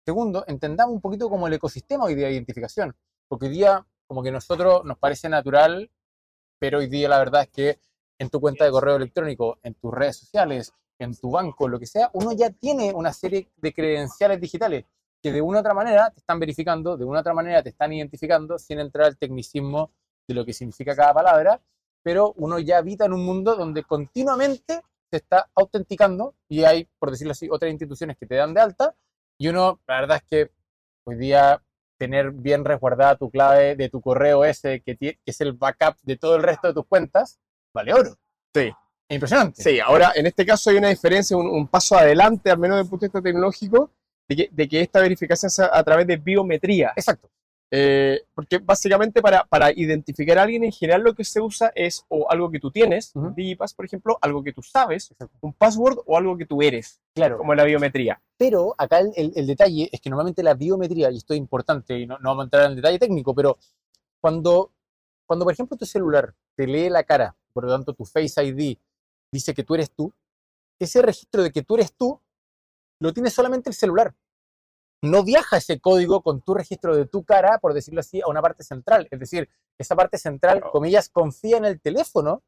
Segundo, 0.05 0.45
entendamos 0.49 0.95
un 0.95 1.01
poquito 1.01 1.29
como 1.29 1.47
el 1.47 1.55
ecosistema 1.55 2.05
hoy 2.05 2.15
día 2.15 2.27
de 2.27 2.33
identificación, 2.33 2.97
porque 3.29 3.47
hoy 3.47 3.53
día 3.53 3.87
como 4.07 4.23
que 4.23 4.31
a 4.31 4.33
nosotros 4.33 4.85
nos 4.85 4.99
parece 4.99 5.29
natural, 5.29 5.91
pero 6.59 6.79
hoy 6.79 6.89
día 6.89 7.09
la 7.09 7.19
verdad 7.19 7.43
es 7.43 7.49
que 7.49 7.81
en 8.19 8.31
tu 8.31 8.41
cuenta 8.41 8.65
de 8.65 8.71
correo 8.71 8.97
electrónico, 8.97 9.59
en 9.63 9.75
tus 9.75 9.93
redes 9.93 10.17
sociales, 10.19 10.73
en 10.99 11.17
tu 11.17 11.31
banco, 11.31 11.69
lo 11.69 11.79
que 11.79 11.87
sea, 11.87 12.11
uno 12.13 12.33
ya 12.33 12.51
tiene 12.51 12.93
una 12.93 13.13
serie 13.13 13.49
de 13.57 13.73
credenciales 13.73 14.41
digitales 14.41 14.85
que 15.23 15.33
de 15.33 15.41
una 15.41 15.59
u 15.59 15.61
otra 15.61 15.75
manera 15.75 16.11
te 16.11 16.19
están 16.19 16.41
verificando, 16.41 16.97
de 16.97 17.05
una 17.05 17.19
u 17.19 17.21
otra 17.21 17.35
manera 17.35 17.63
te 17.63 17.69
están 17.69 17.93
identificando, 17.93 18.59
sin 18.59 18.81
entrar 18.81 19.07
al 19.07 19.17
tecnicismo 19.17 19.93
de 20.27 20.35
lo 20.35 20.45
que 20.45 20.53
significa 20.53 20.97
cada 20.97 21.15
palabra, 21.15 21.61
pero 22.03 22.33
uno 22.37 22.59
ya 22.59 22.79
habita 22.79 23.07
en 23.07 23.13
un 23.13 23.25
mundo 23.25 23.57
donde 23.57 23.85
continuamente 23.85 24.83
se 25.11 25.17
está 25.17 25.49
autenticando 25.55 26.35
y 26.49 26.65
hay, 26.65 26.89
por 26.99 27.11
decirlo 27.11 27.33
así, 27.33 27.49
otras 27.51 27.71
instituciones 27.71 28.17
que 28.17 28.27
te 28.27 28.37
dan 28.37 28.55
de 28.55 28.61
alta 28.61 28.95
y 29.39 29.49
uno, 29.49 29.81
la 29.87 30.01
verdad 30.01 30.17
es 30.19 30.23
que 30.29 30.53
hoy 31.05 31.17
día 31.17 31.63
tener 31.99 32.33
bien 32.33 32.65
resguardada 32.65 33.17
tu 33.17 33.31
clave 33.31 33.77
de 33.77 33.89
tu 33.89 34.01
correo 34.01 34.45
ese, 34.45 34.81
que, 34.81 34.97
que 34.97 35.19
es 35.25 35.41
el 35.41 35.53
backup 35.53 35.97
de 36.03 36.17
todo 36.17 36.37
el 36.37 36.43
resto 36.43 36.69
de 36.69 36.75
tus 36.75 36.87
cuentas, 36.87 37.39
vale 37.73 37.95
oro. 37.95 38.17
Sí. 38.55 38.73
Es 39.09 39.15
impresionante. 39.15 39.63
Sí, 39.63 39.79
ahora 39.79 40.13
en 40.15 40.27
este 40.27 40.45
caso 40.47 40.71
hay 40.71 40.77
una 40.77 40.89
diferencia, 40.89 41.37
un, 41.37 41.47
un 41.47 41.69
paso 41.69 41.97
adelante, 41.97 42.51
al 42.51 42.59
menos 42.59 42.77
desde 42.77 42.87
el 42.87 42.91
punto 42.91 43.05
de 43.05 43.09
vista 43.09 43.23
tecnológico, 43.23 43.91
de 44.29 44.37
que, 44.37 44.49
de 44.51 44.69
que 44.69 44.81
esta 44.81 45.01
verificación 45.01 45.51
sea 45.51 45.71
a 45.73 45.83
través 45.85 46.07
de 46.07 46.17
biometría. 46.17 46.93
Exacto. 46.97 47.31
Eh, 47.75 48.21
porque 48.35 48.59
básicamente 48.59 49.23
para, 49.23 49.45
para 49.45 49.73
identificar 49.73 50.39
a 50.39 50.43
alguien 50.43 50.63
en 50.63 50.73
general 50.73 51.01
lo 51.03 51.15
que 51.15 51.25
se 51.25 51.41
usa 51.41 51.73
es 51.75 52.05
o 52.09 52.31
algo 52.31 52.51
que 52.51 52.61
tú 52.61 52.71
tienes, 52.71 53.13
Ujú. 53.15 53.29
un 53.29 53.35
Digipass 53.35 53.73
por 53.73 53.87
ejemplo, 53.87 54.19
algo 54.21 54.45
que 54.45 54.53
tú 54.53 54.61
sabes, 54.63 55.11
Exacto. 55.11 55.39
un 55.41 55.55
password 55.55 56.01
o 56.05 56.19
algo 56.19 56.37
que 56.37 56.45
tú 56.45 56.61
eres, 56.61 57.01
Claro. 57.15 57.39
como 57.39 57.55
la 57.55 57.65
biometría. 57.65 58.21
Pero 58.37 58.75
acá 58.77 58.99
el, 58.99 59.11
el- 59.17 59.33
el 59.35 59.47
detalle 59.47 59.89
es 59.91 60.01
que 60.03 60.11
normalmente 60.11 60.43
la 60.43 60.53
biometría, 60.53 61.11
y 61.11 61.17
esto 61.17 61.33
es 61.33 61.39
importante, 61.39 61.99
y 61.99 62.07
no, 62.07 62.19
no 62.19 62.29
vamos 62.29 62.43
a 62.43 62.45
entrar 62.45 62.71
en 62.71 62.77
detalle 62.77 62.99
técnico, 62.99 63.35
pero 63.35 63.57
cuando, 64.21 64.71
cuando, 65.27 65.47
por 65.47 65.55
ejemplo, 65.55 65.77
tu 65.79 65.87
celular 65.87 66.35
te 66.55 66.67
lee 66.67 66.91
la 66.91 67.05
cara, 67.05 67.35
por 67.55 67.65
lo 67.65 67.71
tanto 67.73 67.95
tu 67.95 68.05
Face 68.05 68.45
ID 68.45 68.77
dice 69.33 69.55
que 69.55 69.65
tú 69.65 69.75
eres 69.77 69.91
tú, 69.91 70.13
ese 70.79 71.01
registro 71.01 71.43
de 71.43 71.51
que 71.51 71.63
tú 71.63 71.77
eres 71.77 71.95
tú 71.95 72.21
lo 73.01 73.15
tiene 73.15 73.31
solamente 73.31 73.71
el 73.71 73.75
celular. 73.75 74.15
No 75.03 75.25
viaja 75.25 75.57
ese 75.57 75.81
código 75.81 76.23
con 76.23 76.43
tu 76.43 76.55
registro 76.55 76.97
de 76.97 77.07
tu 77.07 77.25
cara, 77.25 77.59
por 77.59 77.75
decirlo 77.75 78.01
así, 78.01 78.21
a 78.21 78.29
una 78.29 78.41
parte 78.41 78.63
central. 78.63 79.09
Es 79.11 79.19
decir, 79.19 79.49
esa 79.79 79.97
parte 79.97 80.17
central, 80.17 80.61
comillas, 80.73 81.09
confía 81.09 81.57
en 81.57 81.65
el 81.65 81.81
teléfono, 81.81 82.43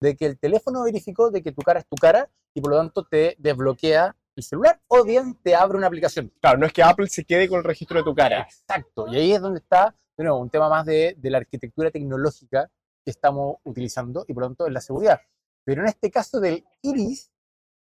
de 0.00 0.16
que 0.16 0.26
el 0.26 0.38
teléfono 0.38 0.82
verificó 0.84 1.30
de 1.30 1.42
que 1.42 1.52
tu 1.52 1.62
cara 1.62 1.80
es 1.80 1.86
tu 1.86 1.96
cara 1.96 2.30
y 2.52 2.60
por 2.60 2.72
lo 2.72 2.78
tanto 2.78 3.04
te 3.04 3.36
desbloquea 3.38 4.14
el 4.36 4.42
celular 4.42 4.80
o 4.88 5.04
bien 5.04 5.38
te 5.42 5.54
abre 5.54 5.78
una 5.78 5.86
aplicación. 5.86 6.30
Claro, 6.40 6.58
no 6.58 6.66
es 6.66 6.72
que 6.72 6.82
Apple 6.82 7.08
se 7.08 7.24
quede 7.24 7.48
con 7.48 7.58
el 7.58 7.64
registro 7.64 7.98
de 7.98 8.04
tu 8.04 8.14
cara. 8.14 8.42
Exacto. 8.42 9.06
Y 9.08 9.16
ahí 9.16 9.32
es 9.32 9.40
donde 9.40 9.60
está 9.60 9.94
de 10.16 10.24
nuevo, 10.24 10.38
un 10.38 10.50
tema 10.50 10.68
más 10.68 10.86
de, 10.86 11.16
de 11.18 11.30
la 11.30 11.38
arquitectura 11.38 11.90
tecnológica 11.90 12.70
que 13.04 13.10
estamos 13.10 13.56
utilizando 13.64 14.24
y 14.28 14.34
por 14.34 14.42
lo 14.42 14.48
tanto 14.48 14.66
en 14.66 14.74
la 14.74 14.80
seguridad. 14.80 15.20
Pero 15.64 15.82
en 15.82 15.88
este 15.88 16.10
caso 16.10 16.40
del 16.40 16.64
iris, 16.82 17.30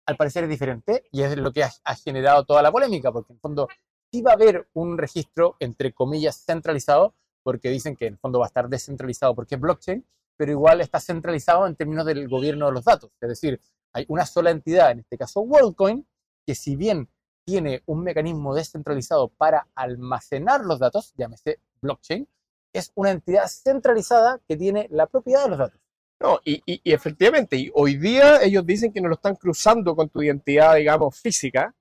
al 0.05 0.17
parecer 0.17 0.43
es 0.43 0.49
diferente 0.49 1.03
y 1.11 1.21
es 1.21 1.37
lo 1.37 1.51
que 1.51 1.63
ha, 1.63 1.71
ha 1.83 1.95
generado 1.95 2.45
toda 2.45 2.61
la 2.61 2.71
polémica, 2.71 3.11
porque 3.11 3.33
en 3.33 3.37
el 3.37 3.41
fondo 3.41 3.67
sí 4.13 4.21
va 4.21 4.31
a 4.31 4.35
haber 4.35 4.67
un 4.73 4.97
registro, 4.97 5.55
entre 5.59 5.91
comillas, 5.91 6.45
centralizado, 6.45 7.15
porque 7.41 7.69
dicen 7.69 7.95
que 7.95 8.05
en 8.05 8.13
el 8.13 8.19
fondo 8.19 8.39
va 8.39 8.45
a 8.45 8.47
estar 8.47 8.69
descentralizado 8.69 9.33
porque 9.33 9.55
es 9.55 9.61
blockchain, 9.61 10.05
pero 10.37 10.51
igual 10.51 10.81
está 10.81 10.99
centralizado 10.99 11.65
en 11.65 11.75
términos 11.75 12.05
del 12.05 12.27
gobierno 12.29 12.67
de 12.67 12.73
los 12.73 12.85
datos. 12.85 13.11
Es 13.19 13.29
decir, 13.29 13.59
hay 13.91 14.05
una 14.07 14.25
sola 14.25 14.51
entidad, 14.51 14.91
en 14.91 14.99
este 14.99 15.17
caso 15.17 15.41
WorldCoin, 15.41 16.05
que 16.45 16.53
si 16.55 16.75
bien 16.75 17.09
tiene 17.45 17.81
un 17.87 18.03
mecanismo 18.03 18.53
descentralizado 18.53 19.29
para 19.29 19.67
almacenar 19.75 20.61
los 20.61 20.79
datos, 20.79 21.13
llámese 21.17 21.59
blockchain, 21.81 22.27
es 22.71 22.91
una 22.95 23.11
entidad 23.11 23.47
centralizada 23.47 24.39
que 24.47 24.57
tiene 24.57 24.87
la 24.91 25.07
propiedad 25.07 25.43
de 25.43 25.49
los 25.49 25.59
datos. 25.59 25.79
No, 26.21 26.39
y, 26.45 26.61
y- 26.65 26.81
efectivamente, 26.93 27.57
y 27.57 27.71
hoy 27.73 27.97
día 27.97 28.41
ellos 28.43 28.65
dicen 28.65 28.93
que 28.93 29.01
no 29.01 29.09
lo 29.09 29.15
están 29.15 29.35
cruzando 29.35 29.95
con 29.95 30.09
tu 30.09 30.21
identidad, 30.21 30.75
digamos, 30.75 31.19
física, 31.19 31.75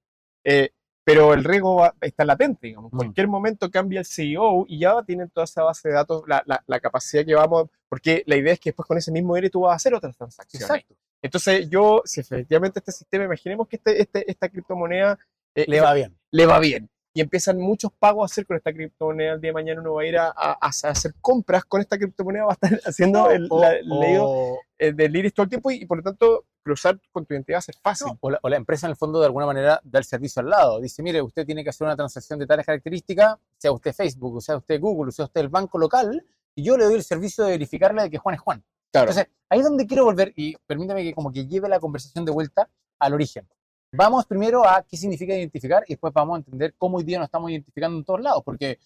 eh, 0.45 0.71
pero 1.05 1.35
el 1.35 1.43
riesgo 1.45 1.77
va- 1.77 1.95
está 2.01 2.25
latente, 2.25 2.69
digamos. 2.69 2.93
En 2.93 2.97
Mm. 2.97 2.99
cualquier 2.99 3.29
momento 3.29 3.71
cambia 3.71 4.01
el 4.01 4.07
CEO 4.07 4.65
y 4.69 4.79
ya 4.81 5.03
tienen 5.03 5.29
toda 5.31 5.45
esa 5.45 5.63
base 5.65 5.89
de 5.89 5.95
datos, 5.95 6.23
la, 6.27 6.43
la- 6.47 6.63
la 6.67 6.81
capacidad 6.81 7.25
que 7.25 7.35
vamos, 7.35 7.69
porque 7.89 8.23
la 8.27 8.37
idea 8.37 8.53
es 8.53 8.61
que 8.61 8.71
después 8.71 8.87
con 8.87 8.99
ese 8.99 9.11
mismo 9.13 9.37
ERE 9.37 9.51
tú 9.51 9.61
vas 9.63 9.73
a 9.73 9.77
hacer 9.77 9.95
otras 9.95 10.17
transacciones. 10.17 10.69
Exacto. 10.69 10.95
Entonces 11.21 11.69
yo, 11.71 12.03
si 12.05 12.21
efectivamente 12.21 12.79
este 12.81 12.93
sistema, 12.93 13.25
imaginemos 13.25 13.69
que 13.69 13.77
este, 13.77 14.03
este- 14.03 14.31
esta 14.31 14.49
criptomoneda 14.49 15.19
eh, 15.55 15.65
Le 15.69 15.81
va 15.81 15.93
bien. 15.95 16.17
le 16.31 16.47
va 16.47 16.59
bien 16.59 16.89
y 17.15 17.21
empiezan 17.21 17.59
muchos 17.59 17.93
pagos 17.93 18.23
a 18.23 18.27
hacer 18.33 18.47
con 18.47 18.57
esta 18.57 18.73
criptomoneda, 18.73 19.35
el 19.35 19.41
día 19.41 19.51
de 19.51 19.55
mañana 19.55 19.81
uno 19.81 19.95
va 19.95 20.03
a 20.03 20.07
ir 20.07 20.17
a, 20.19 20.29
a- 20.29 20.59
a 20.61 20.67
hacer 20.69 21.15
compras 21.21 21.65
con 21.65 21.81
esta 21.81 21.99
criptomoneda, 21.99 22.45
va 22.47 22.51
a 22.51 22.55
estar 22.55 22.81
haciendo 22.87 23.31
el, 23.31 23.47
O- 23.51 23.61
la- 23.61 23.73
el 23.77 23.89
leído 23.89 24.25
o- 24.29 24.59
eh, 24.79 24.93
del 24.93 25.15
iris 25.15 25.35
todo 25.35 25.45
el 25.45 25.51
tiempo 25.51 25.71
y, 25.71 25.83
y 25.83 25.87
por 25.87 25.99
lo 25.99 26.03
tanto 26.03 26.45
cruzar 26.63 26.99
con 27.13 27.27
tu 27.27 27.35
identidad 27.35 27.57
va 27.57 27.59
a 27.59 27.63
ser 27.63 27.75
fácil. 27.83 28.07
No, 28.09 28.19
o, 28.21 28.31
la, 28.31 28.39
o 28.43 28.49
la 28.49 28.57
empresa 28.57 28.87
en 28.87 28.91
el 28.93 28.97
fondo 28.97 29.19
de 29.21 29.27
alguna 29.27 29.47
manera 29.47 29.81
da 29.85 29.99
el 29.99 30.05
servicio 30.05 30.41
al 30.41 30.49
lado. 30.49 30.81
Dice, 30.81 31.03
mire, 31.03 31.21
usted 31.21 31.45
tiene 31.45 31.63
que 31.65 31.71
hacer 31.71 31.85
una 31.87 31.97
transacción 31.97 32.39
de 32.39 32.47
tales 32.47 32.65
características, 32.65 33.37
sea 33.59 33.73
usted 33.73 33.93
Facebook, 33.93 34.41
sea 34.43 34.57
usted 34.57 34.81
Google, 34.81 35.13
sea 35.13 35.25
usted 35.27 35.41
el 35.43 35.49
banco 35.49 35.77
local, 35.79 36.25
y 36.55 36.63
yo 36.63 36.77
le 36.77 36.85
doy 36.85 36.95
el 36.95 37.03
servicio 37.05 37.45
de 37.45 37.51
verificarle 37.53 38.03
de 38.03 38.11
que 38.11 38.19
Juan 38.19 38.35
es 38.37 38.41
Juan. 38.41 38.63
Claro. 38.91 39.11
Entonces, 39.11 39.33
ahí 39.49 39.59
es 39.61 39.65
donde 39.65 39.87
quiero 39.87 40.05
volver, 40.05 40.33
y 40.37 40.57
permítame 40.67 41.03
que 41.03 41.15
como 41.15 41.33
que 41.33 41.47
lleve 41.47 41.69
la 41.69 41.81
conversación 41.81 42.25
de 42.25 42.33
vuelta 42.33 42.69
al 42.99 43.15
origen. 43.15 43.47
Vamos 43.95 44.25
primero 44.25 44.67
a 44.67 44.83
qué 44.83 44.97
significa 44.97 45.35
identificar 45.35 45.85
y 45.87 45.93
después 45.93 46.15
vamos 46.15 46.37
a 46.37 46.39
entender 46.39 46.75
cómo 46.79 46.97
hoy 46.97 47.05
día 47.05 47.19
nos 47.19 47.27
estamos 47.27 47.51
identificando 47.51 47.99
en 47.99 48.05
todos 48.05 48.23
lados, 48.23 48.43
porque 48.43 48.79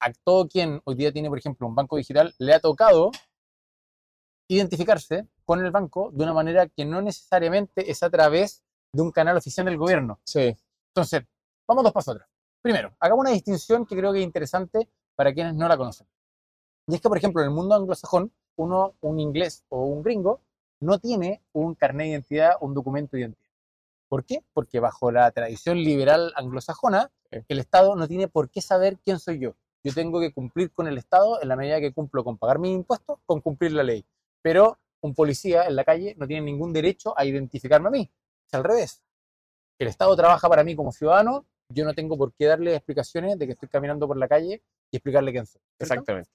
a 0.00 0.12
todo 0.12 0.46
quien 0.46 0.82
hoy 0.84 0.96
día 0.96 1.10
tiene, 1.10 1.30
por 1.30 1.38
ejemplo, 1.38 1.66
un 1.66 1.74
banco 1.74 1.96
digital, 1.96 2.34
le 2.38 2.52
ha 2.52 2.60
tocado 2.60 3.10
identificarse 4.46 5.26
con 5.46 5.64
el 5.64 5.70
banco 5.70 6.10
de 6.12 6.24
una 6.24 6.34
manera 6.34 6.68
que 6.68 6.84
no 6.84 7.00
necesariamente 7.00 7.90
es 7.90 8.02
a 8.02 8.10
través 8.10 8.62
de 8.92 9.00
un 9.00 9.10
canal 9.12 9.38
oficial 9.38 9.64
del 9.64 9.78
gobierno. 9.78 10.20
sí. 10.24 10.54
Entonces, 10.88 11.22
vamos 11.66 11.82
dos 11.82 11.92
pasos 11.92 12.14
atrás. 12.14 12.28
Primero, 12.62 12.94
hagamos 13.00 13.22
una 13.24 13.30
distinción 13.30 13.84
que 13.84 13.96
creo 13.96 14.12
que 14.12 14.20
es 14.20 14.24
interesante 14.24 14.88
para 15.16 15.34
quienes 15.34 15.54
no 15.54 15.66
la 15.66 15.76
conocen. 15.76 16.06
Y 16.86 16.94
es 16.94 17.00
que, 17.00 17.08
por 17.08 17.18
ejemplo, 17.18 17.42
en 17.42 17.48
el 17.48 17.54
mundo 17.54 17.74
anglosajón, 17.74 18.30
uno, 18.56 18.94
un 19.00 19.18
inglés 19.18 19.64
o 19.70 19.86
un 19.86 20.04
gringo, 20.04 20.40
no 20.80 21.00
tiene 21.00 21.42
un 21.52 21.74
carnet 21.74 22.04
de 22.04 22.10
identidad 22.10 22.52
o 22.60 22.66
un 22.66 22.74
documento 22.74 23.16
de 23.16 23.22
identidad. 23.22 23.43
¿Por 24.14 24.24
qué? 24.24 24.44
Porque 24.52 24.78
bajo 24.78 25.10
la 25.10 25.28
tradición 25.32 25.76
liberal 25.78 26.32
anglosajona, 26.36 27.10
el 27.32 27.58
Estado 27.58 27.96
no 27.96 28.06
tiene 28.06 28.28
por 28.28 28.48
qué 28.48 28.60
saber 28.60 29.00
quién 29.04 29.18
soy 29.18 29.40
yo. 29.40 29.56
Yo 29.82 29.92
tengo 29.92 30.20
que 30.20 30.32
cumplir 30.32 30.70
con 30.70 30.86
el 30.86 30.98
Estado 30.98 31.42
en 31.42 31.48
la 31.48 31.56
medida 31.56 31.80
que 31.80 31.92
cumplo 31.92 32.22
con 32.22 32.38
pagar 32.38 32.60
mis 32.60 32.70
impuestos, 32.70 33.18
con 33.26 33.40
cumplir 33.40 33.72
la 33.72 33.82
ley. 33.82 34.06
Pero 34.40 34.78
un 35.00 35.16
policía 35.16 35.64
en 35.66 35.74
la 35.74 35.82
calle 35.82 36.14
no 36.16 36.28
tiene 36.28 36.46
ningún 36.46 36.72
derecho 36.72 37.12
a 37.18 37.24
identificarme 37.24 37.88
a 37.88 37.90
mí. 37.90 38.08
Es 38.46 38.54
al 38.54 38.62
revés. 38.62 39.02
El 39.80 39.88
Estado 39.88 40.14
trabaja 40.14 40.48
para 40.48 40.62
mí 40.62 40.76
como 40.76 40.92
ciudadano, 40.92 41.44
yo 41.68 41.84
no 41.84 41.92
tengo 41.92 42.16
por 42.16 42.32
qué 42.34 42.46
darle 42.46 42.76
explicaciones 42.76 43.36
de 43.36 43.46
que 43.46 43.54
estoy 43.54 43.68
caminando 43.68 44.06
por 44.06 44.16
la 44.16 44.28
calle 44.28 44.62
y 44.92 44.96
explicarle 44.96 45.32
quién 45.32 45.44
soy. 45.44 45.60
¿cierto? 45.76 45.92
Exactamente. 45.92 46.30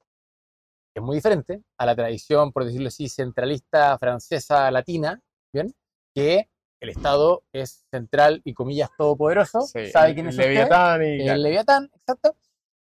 Es 0.93 1.01
muy 1.01 1.15
diferente 1.15 1.63
a 1.77 1.86
la 1.86 1.95
tradición, 1.95 2.51
por 2.51 2.65
decirlo 2.65 2.89
así, 2.89 3.07
centralista, 3.07 3.98
francesa, 3.98 4.69
latina, 4.69 5.21
¿bien? 5.53 5.74
Que 6.13 6.50
el 6.79 6.89
Estado 6.89 7.43
es 7.51 7.86
central 7.91 8.41
y 8.43 8.53
comillas 8.53 8.89
todopoderoso, 8.98 9.62
Sí, 9.62 9.88
sabe 9.91 10.13
quién 10.13 10.27
es 10.27 10.36
usted, 10.36 10.48
Leviatán 10.48 11.03
y 11.03 11.27
el 11.27 11.43
Leviatán, 11.43 11.89
exacto. 11.93 12.36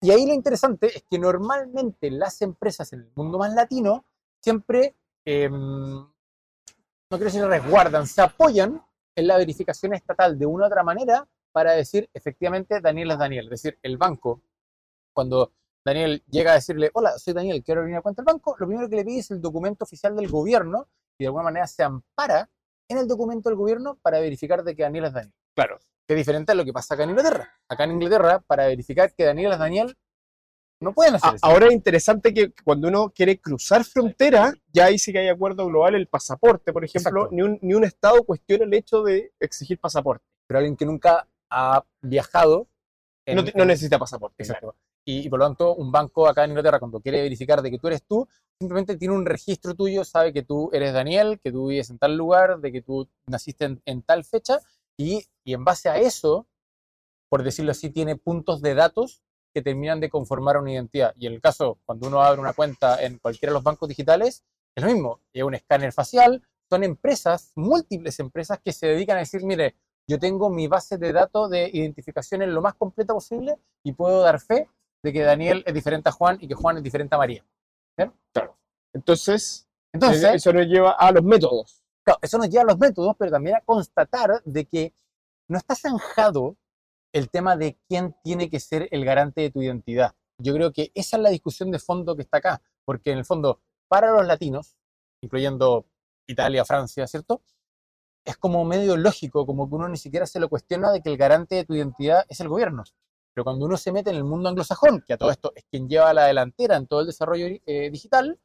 Y 0.02 0.12
ahí 0.12 0.26
lo 0.26 0.34
interesante 0.34 0.88
es 0.88 1.04
que 1.10 1.18
normalmente 1.18 2.12
las 2.12 2.42
empresas 2.42 2.92
en 2.94 3.02
el 3.02 3.12
mundo 3.16 3.38
más 3.38 3.54
latino 3.54 4.06
siempre, 4.42 4.96
em, 5.26 5.54
no 5.54 6.14
quiero 7.10 7.26
decir 7.26 7.46
resguardan, 7.46 8.08
se 8.08 8.22
apoyan 8.22 8.82
en 9.16 9.28
la 9.28 9.38
verificación 9.38 9.94
estatal 9.94 10.38
de 10.38 10.46
una 10.46 10.66
u 10.66 10.68
otra 10.68 10.84
manera 10.84 11.28
para 11.52 11.74
decir 11.74 12.10
efectivamente 12.14 12.82
Daniel 12.82 13.12
es 13.12 13.18
Daniel. 13.18 13.46
Es 13.46 13.62
decir, 13.62 13.80
el 13.82 13.98
banco, 13.98 14.42
cuando 15.14 15.54
Daniel 15.86 16.24
llega 16.30 16.52
a 16.52 16.56
decirle, 16.56 16.90
hola, 16.94 17.18
soy 17.18 17.34
Daniel, 17.34 17.64
quiero 17.64 17.82
abrir 17.82 17.94
una 17.94 18.02
cuenta 18.02 18.22
al 18.22 18.26
banco, 18.26 18.56
lo 18.58 18.68
primero 18.68 18.90
que 18.90 18.96
le 18.96 19.06
pide 19.06 19.20
es 19.20 19.32
el 19.32 19.42
documento 19.42 19.84
oficial 19.84 20.16
del 20.16 20.30
gobierno 20.30 20.88
y 21.18 21.24
de 21.24 21.28
alguna 21.28 21.44
manera 21.44 21.68
se 21.68 21.84
ampara 21.84 22.50
en 22.90 22.98
el 22.98 23.08
documento 23.08 23.50
del 23.50 23.58
gobierno 23.58 23.98
para 24.02 24.20
verificar 24.20 24.64
de 24.64 24.76
que 24.76 24.84
Daniel 24.84 25.06
es 25.06 25.14
Daniel 25.14 25.34
Claro. 25.56 25.80
que 26.08 26.14
es 26.14 26.18
diferente 26.18 26.52
a 26.52 26.56
lo 26.56 26.66
que 26.66 26.74
pasa 26.74 26.94
acá 26.96 27.04
en 27.04 27.12
Inglaterra. 27.12 27.54
Acá 27.70 27.84
en 27.86 27.92
Inglaterra, 27.92 28.40
para 28.46 28.68
verificar 28.68 29.14
que 29.14 29.24
Daniel 29.26 29.54
es 29.54 29.60
Daniel, 29.60 29.96
no 30.82 30.92
pueden 30.94 31.16
hacer 31.16 31.36
eso. 31.36 31.46
ahora 31.46 31.68
es 31.68 31.74
interesante 31.74 32.34
que 32.34 32.52
cuando 32.64 32.90
uno 32.90 33.10
quiere 33.12 33.40
cruzar 33.40 33.86
frontera, 33.86 34.54
ya 34.74 34.86
ahí 34.86 35.00
sí 35.00 35.14
que 35.14 35.20
hay 35.20 35.30
acuerdo 35.30 35.66
global, 35.68 35.96
el 35.96 36.08
pasaporte, 36.08 36.74
por 36.74 36.84
ejemplo, 36.84 37.30
ni 37.32 37.42
un, 37.42 37.58
ni 37.62 37.74
un 37.74 37.86
Estado 37.86 38.22
cuestiona 38.24 38.66
el 38.66 38.74
hecho 38.74 39.02
de 39.02 39.32
exigir 39.40 39.80
pasaporte. 39.80 40.26
Pero 40.46 40.58
alguien 40.58 40.76
que 40.76 40.86
nunca 40.86 41.26
ha 41.50 41.86
viajado. 42.02 42.68
en- 43.26 43.38
No, 43.56 43.64
necesita 43.64 43.98
pasaporte. 43.98 44.36
Exacto. 44.44 44.76
Y, 45.06 45.26
y 45.26 45.30
por 45.30 45.40
lo 45.40 45.46
tanto, 45.46 45.76
un 45.76 45.92
banco 45.92 46.28
acá 46.28 46.44
en 46.44 46.52
Inglaterra, 46.52 46.80
cuando 46.80 47.00
quiere 47.00 47.22
verificar 47.22 47.62
de 47.62 47.72
que 47.72 47.80
tú 47.80 47.88
eres 47.88 48.04
tú, 48.04 48.28
simplemente 48.60 48.96
tiene 48.98 49.14
un 49.14 49.26
registro 49.26 49.76
tuyo, 49.76 50.04
sabe 50.04 50.32
que 50.32 50.44
tú 50.44 50.70
eres 50.72 50.94
Daniel, 50.94 51.40
que 51.44 51.52
tú 51.52 51.68
vives 51.68 51.90
en 51.90 51.98
tal 51.98 52.16
lugar, 52.16 52.60
de 52.60 52.72
que 52.72 52.82
tú 52.82 53.08
naciste 53.28 53.66
en, 53.66 53.82
en 53.86 54.02
tal 54.02 54.24
fecha, 54.24 54.60
y, 54.98 55.26
y 55.44 55.54
en 55.54 55.66
base 55.66 55.90
a 55.90 55.98
eso, 55.98 56.48
por 57.30 57.44
decirlo 57.44 57.72
así, 57.72 57.90
tiene 57.90 58.16
puntos 58.16 58.62
de 58.62 58.76
datos 58.76 59.24
que 59.54 59.62
terminan 59.62 60.00
de 60.00 60.10
conformar 60.10 60.58
una 60.58 60.72
identidad. 60.72 61.14
Y 61.18 61.28
en 61.28 61.34
el 61.34 61.42
caso, 61.42 61.78
cuando 61.86 62.08
uno 62.08 62.22
abre 62.22 62.40
una 62.40 62.54
cuenta 62.54 63.04
en 63.04 63.20
cualquiera 63.20 63.52
de 63.52 63.56
los 63.56 63.64
bancos 63.64 63.90
digitales, 63.90 64.44
es 64.76 64.84
lo 64.84 64.92
mismo, 64.92 65.20
es 65.34 65.44
un 65.44 65.54
escáner 65.54 65.92
facial, 65.92 66.42
son 66.70 66.84
empresas, 66.84 67.52
múltiples 67.56 68.20
empresas 68.20 68.60
que 68.64 68.72
se 68.72 68.88
dedican 68.88 69.18
a 69.18 69.20
decir, 69.20 69.44
mire, 69.44 69.76
yo 70.08 70.18
tengo 70.18 70.50
mi 70.50 70.68
base 70.68 70.98
de 70.98 71.14
datos 71.14 71.50
de 71.50 71.70
identificación 71.72 72.42
en 72.42 72.54
lo 72.54 72.62
más 72.62 72.74
completa 72.74 73.14
posible 73.14 73.58
y 73.84 73.94
puedo 73.94 74.22
dar 74.22 74.40
fe 74.40 74.70
de 75.04 75.14
que 75.14 75.22
Daniel 75.22 75.64
es 75.68 75.74
diferente 75.74 76.10
a 76.10 76.12
Juan 76.12 76.38
y 76.40 76.48
que 76.48 76.56
Juan 76.56 76.78
es 76.78 76.84
diferente 76.84 77.14
a 77.16 77.18
María. 77.18 77.46
Entonces, 78.94 79.68
Entonces, 79.92 80.24
eso 80.24 80.54
nos 80.54 80.66
lleva 80.68 80.92
a 80.92 81.12
los 81.12 81.24
métodos. 81.24 81.84
Claro, 82.04 82.20
eso 82.22 82.38
nos 82.38 82.50
lleva 82.50 82.64
a 82.64 82.68
los 82.68 82.78
métodos, 82.78 83.16
pero 83.18 83.32
también 83.32 83.58
a 83.58 83.62
constatar 83.62 84.42
de 84.44 84.66
que 84.66 84.94
no 85.48 85.58
está 85.58 85.76
zanjado 85.76 86.58
el 87.12 87.30
tema 87.30 87.56
de 87.56 87.78
quién 87.88 88.16
tiene 88.24 88.50
que 88.50 88.60
ser 88.60 88.88
el 88.92 89.06
garante 89.06 89.42
de 89.42 89.52
tu 89.52 89.62
identidad. 89.62 90.16
Yo 90.38 90.54
creo 90.54 90.72
que 90.72 90.92
esa 90.96 91.18
es 91.18 91.24
la 91.24 91.30
discusión 91.30 91.72
de 91.72 91.80
fondo 91.80 92.16
que 92.16 92.24
está 92.24 92.38
acá, 92.38 92.62
porque 92.86 93.12
en 93.12 93.20
el 93.20 93.26
fondo, 93.26 93.62
para 93.88 94.12
los 94.12 94.26
latinos, 94.26 94.76
incluyendo 95.22 95.86
Italia, 96.28 96.66
Francia, 96.66 97.06
¿cierto? 97.08 97.42
Es 98.26 98.38
como 98.38 98.64
medio 98.66 98.98
lógico, 98.98 99.46
como 99.46 99.70
que 99.70 99.76
uno 99.76 99.90
ni 99.90 99.98
siquiera 99.98 100.26
se 100.26 100.40
lo 100.40 100.50
cuestiona 100.50 100.92
de 100.92 101.02
que 101.02 101.10
el 101.10 101.18
garante 101.18 101.56
de 101.56 101.66
tu 101.66 101.76
identidad 101.76 102.26
es 102.30 102.40
el 102.40 102.50
gobierno. 102.50 102.84
Pero 103.34 103.44
cuando 103.46 103.66
uno 103.66 103.78
se 103.78 103.92
mete 103.92 104.10
en 104.12 104.18
el 104.18 104.24
mundo 104.24 104.50
anglosajón, 104.50 105.04
que 105.06 105.14
a 105.14 105.18
todo 105.18 105.32
esto 105.32 105.52
es 105.56 105.64
quien 105.70 105.88
lleva 105.90 106.14
la 106.14 106.26
delantera 106.26 106.76
en 106.78 106.88
todo 106.88 107.02
el 107.02 107.08
desarrollo 107.08 107.48
eh, 107.66 107.90
digital, 107.90 108.40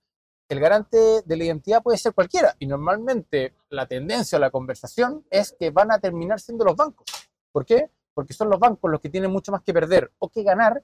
el 0.49 0.61
garante 0.61 0.97
de 1.25 1.37
la 1.37 1.45
identidad 1.45 1.83
puede 1.83 1.99
ser 1.99 2.15
cualquiera. 2.15 2.55
Y 2.59 2.67
normalmente 2.67 3.55
la 3.69 3.87
tendencia 3.87 4.39
o 4.39 4.41
la 4.41 4.51
conversación 4.51 5.27
es 5.31 5.55
que 5.59 5.71
van 5.71 5.93
a 5.93 5.99
terminar 5.99 6.41
siendo 6.41 6.65
los 6.65 6.75
bancos. 6.75 7.05
¿Por 7.53 7.67
qué? 7.67 7.91
Porque 8.15 8.33
son 8.33 8.49
los 8.49 8.59
bancos 8.59 8.91
los 8.91 9.01
que 9.01 9.11
tienen 9.11 9.31
mucho 9.31 9.53
más 9.53 9.63
que 9.63 9.75
perder 9.75 10.11
o 10.19 10.29
que 10.31 10.43
ganar 10.43 10.83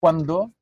cuando 0.00 0.52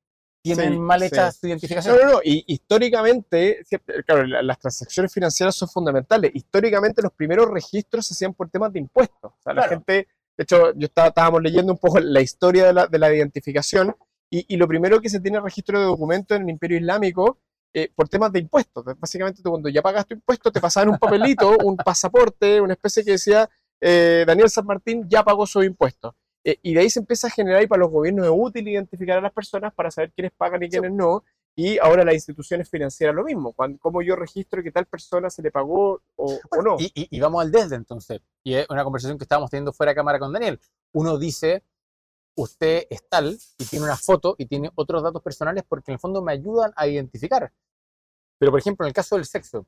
tienen 0.43 0.73
Sí, 0.73 0.79
mal 0.79 1.03
hecha 1.03 1.31
sí. 1.31 1.39
su 1.41 1.47
identificación. 1.49 1.97
No, 1.99 2.03
no, 2.07 2.13
no. 2.15 2.21
Y 2.25 2.45
históricamente, 2.47 3.63
siempre- 3.67 4.03
claro, 4.05 4.27
la- 4.27 4.43
las 4.43 4.59
transacciones 4.59 5.13
financieras 5.13 5.55
son 5.55 5.69
fundamentales. 5.69 6.31
Históricamente 6.35 7.03
los 7.03 7.13
primeros 7.13 7.51
registros 7.51 8.07
se 8.07 8.15
hacían 8.15 8.33
por 8.33 8.49
temas 8.49 8.73
de 8.73 8.79
impuestos. 8.79 9.33
O 9.33 9.43
sea, 9.43 9.53
la 9.53 9.69
gente, 9.69 10.09
de 10.37 10.43
hecho, 10.45 10.73
yo 10.75 10.87
estaba, 10.87 11.09
estábamos 11.09 11.43
leyendo 11.43 11.73
un 11.73 11.79
poco 11.79 12.01
la 12.01 12.21
historia 12.21 12.67
de 12.67 12.73
la, 12.73 12.87
de 12.87 12.99
la 12.99 13.15
identificación 13.15 13.95
y, 14.31 14.47
y 14.49 14.57
lo 14.57 14.67
primero 14.69 15.01
que 15.01 15.09
se 15.09 15.21
tiene 15.21 15.41
registro 15.41 15.79
de 15.79 15.87
documentos 15.87 16.37
en 16.37 16.45
el 16.45 16.51
Imperio 16.51 16.79
Islámico 16.79 17.39
eh, 17.73 17.89
por 17.95 18.09
temas 18.09 18.33
de 18.33 18.41
impuestos. 18.41 18.85
Básicamente 18.99 19.43
tú 19.43 19.51
cuando 19.51 19.69
ya 19.69 19.81
pagas 19.81 20.05
tu 20.05 20.15
impuesto 20.15 20.51
te 20.51 20.61
pasaban 20.61 20.89
un 20.89 20.99
papelito, 20.99 21.57
un 21.65 21.77
pasaporte, 21.77 22.61
una 22.61 22.73
especie 22.73 23.05
que 23.05 23.13
decía 23.13 23.49
eh, 23.81 24.25
Daniel 24.27 24.51
San 24.51 24.67
Martín 24.67 25.07
ya 25.09 25.23
pagó 25.23 25.47
sus 25.47 25.65
impuestos. 25.65 26.15
Eh, 26.43 26.59
y 26.63 26.75
de 26.75 26.81
ahí 26.81 26.91
se 26.91 26.99
empieza 26.99 27.29
a 27.29 27.31
generar 27.31 27.63
y 27.63 27.69
para 27.69 27.81
los 27.81 27.91
gobiernos 27.91 28.27
es 28.27 28.33
útil 28.35 28.67
identificar 28.67 29.19
a 29.19 29.21
las 29.21 29.33
personas 29.33 29.73
para 29.73 29.91
saber 29.91 30.11
quiénes 30.13 30.33
pagan 30.33 30.63
y 30.65 30.69
quiénes 30.69 30.93
no. 30.93 31.23
Y 31.57 31.79
ahora 31.79 32.05
las 32.05 32.15
instituciones 32.15 32.71
financieras 32.71 33.15
lo 33.15 33.25
mismo. 33.25 33.53
Cuando, 33.53 33.79
cómo 33.79 34.01
yo 34.03 34.17
registro 34.17 34.63
que 34.63 34.71
tal 34.73 34.87
persona 34.87 35.29
se 35.31 35.43
le 35.43 35.51
pagó 35.51 36.01
o, 36.17 36.39
o 36.51 36.63
no. 36.63 36.77
Y, 36.79 36.87
y- 36.95 37.09
y 37.11 37.21
vamos 37.21 37.43
al 37.43 37.51
desde 37.51 37.77
entonces. 37.77 38.21
Y 38.43 38.55
es 38.55 38.67
una 38.71 38.85
conversación 38.85 39.19
que 39.19 39.25
estábamos 39.25 39.51
teniendo 39.51 39.73
fuera 39.73 39.91
de 39.91 39.97
cámara 39.97 40.19
con 40.19 40.33
Daniel. 40.33 40.59
Uno 40.93 41.19
dice, 41.19 41.63
usted 42.37 42.87
es 42.89 43.07
tal 43.09 43.39
y 43.59 43.65
tiene 43.67 43.85
una 43.85 43.97
foto 43.97 44.35
y 44.39 44.47
tiene 44.47 44.71
otros 44.75 45.03
datos 45.03 45.23
personales 45.23 45.65
porque 45.69 45.91
en 45.91 45.95
el 45.95 45.99
fondo 46.01 46.23
me 46.23 46.33
ayudan 46.33 46.73
a 46.77 46.87
identificar. 46.87 47.53
Pero 48.39 48.51
por 48.53 48.61
ejemplo, 48.61 48.87
en 48.87 48.89
el 48.89 48.95
caso 48.95 49.17
del 49.17 49.27
sexo, 49.27 49.67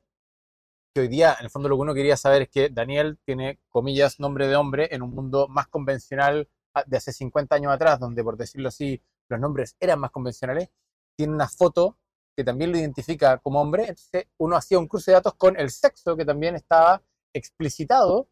que 0.93 1.01
hoy 1.01 1.07
día 1.07 1.35
en 1.39 1.45
el 1.45 1.51
fondo 1.51 1.69
lo 1.69 1.75
que 1.75 1.81
uno 1.81 1.93
quería 1.93 2.17
saber 2.17 2.43
es 2.43 2.49
que 2.49 2.69
Daniel 2.69 3.19
tiene, 3.25 3.59
comillas, 3.69 4.19
nombre 4.19 4.47
de 4.47 4.55
hombre 4.55 4.89
en 4.91 5.01
un 5.01 5.11
mundo 5.11 5.47
más 5.47 5.67
convencional 5.67 6.47
a- 6.73 6.83
de 6.83 6.97
hace 6.97 7.11
50 7.11 7.55
años 7.55 7.71
atrás, 7.73 7.99
donde 7.99 8.23
por 8.23 8.37
decirlo 8.37 8.69
así, 8.69 9.01
los 9.29 9.39
nombres 9.39 9.75
eran 9.79 9.99
más 9.99 10.11
convencionales, 10.11 10.69
tiene 11.17 11.33
una 11.33 11.47
foto 11.47 11.97
que 12.35 12.43
también 12.43 12.71
lo 12.71 12.77
identifica 12.77 13.37
como 13.37 13.61
hombre, 13.61 13.83
entonces 13.83 14.27
uno 14.39 14.55
hacía 14.55 14.79
un 14.79 14.87
cruce 14.87 15.11
de 15.11 15.15
datos 15.15 15.35
con 15.35 15.59
el 15.59 15.69
sexo 15.69 16.15
que 16.17 16.25
también 16.25 16.55
estaba 16.55 17.01
explicitado 17.33 18.27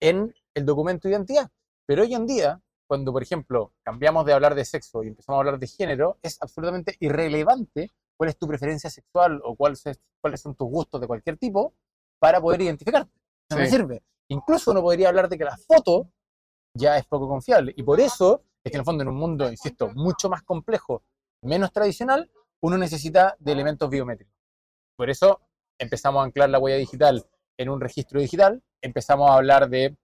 en 0.00 0.34
el 0.54 0.64
documento 0.66 1.06
de 1.08 1.14
identidad. 1.14 1.50
Pero 1.86 2.02
hoy 2.02 2.14
en 2.14 2.26
día, 2.26 2.60
cuando 2.88 3.12
por 3.12 3.22
ejemplo 3.22 3.72
cambiamos 3.84 4.26
de 4.26 4.32
hablar 4.32 4.54
de 4.54 4.64
sexo 4.64 5.02
y 5.04 5.08
empezamos 5.08 5.38
a 5.38 5.40
hablar 5.40 5.58
de 5.58 5.66
género, 5.66 6.18
es 6.22 6.40
absolutamente 6.42 6.96
irrelevante 7.00 7.92
cuál 8.16 8.30
es 8.30 8.36
tu 8.38 8.46
preferencia 8.48 8.90
sexual 8.90 9.40
o 9.44 9.54
cuál 9.56 9.72
es- 9.74 10.00
cuáles 10.20 10.40
son 10.40 10.54
tus 10.54 10.68
gustos 10.68 11.00
de 11.00 11.06
cualquier 11.06 11.36
tipo 11.36 11.74
para 12.18 12.40
poder 12.40 12.62
identificarte. 12.62 13.12
No 13.50 13.56
me 13.58 13.66
Sí. 13.66 13.72
sirve. 13.72 14.02
Incluso 14.28 14.70
uno 14.70 14.80
podría 14.82 15.08
hablar 15.10 15.28
de 15.28 15.36
que 15.38 15.44
la 15.44 15.56
foto 15.56 16.08
ya 16.76 16.96
es 16.96 17.06
poco 17.06 17.28
confiable. 17.28 17.72
Y 17.76 17.82
por 17.82 18.00
eso 18.00 18.42
es 18.64 18.70
que 18.72 18.76
en 18.76 18.80
el 18.80 18.84
fondo 18.84 19.02
en 19.02 19.08
un 19.08 19.16
mundo, 19.16 19.48
insisto, 19.50 19.90
mucho 19.94 20.28
más 20.28 20.42
complejo, 20.42 21.02
menos 21.44 21.72
tradicional, 21.72 22.30
uno 22.60 22.78
necesita 22.78 23.36
de 23.38 23.52
elementos 23.52 23.90
biométricos. 23.90 24.34
Por 24.96 25.10
eso 25.10 25.40
empezamos 25.78 26.20
a 26.20 26.24
anclar 26.24 26.50
la 26.50 26.58
huella 26.58 26.78
digital 26.78 27.26
en 27.58 27.68
un 27.68 27.80
registro 27.80 28.20
digital, 28.20 28.62
empezamos 28.82 29.30
a 29.30 29.34
hablar 29.34 29.68
de 29.68 29.96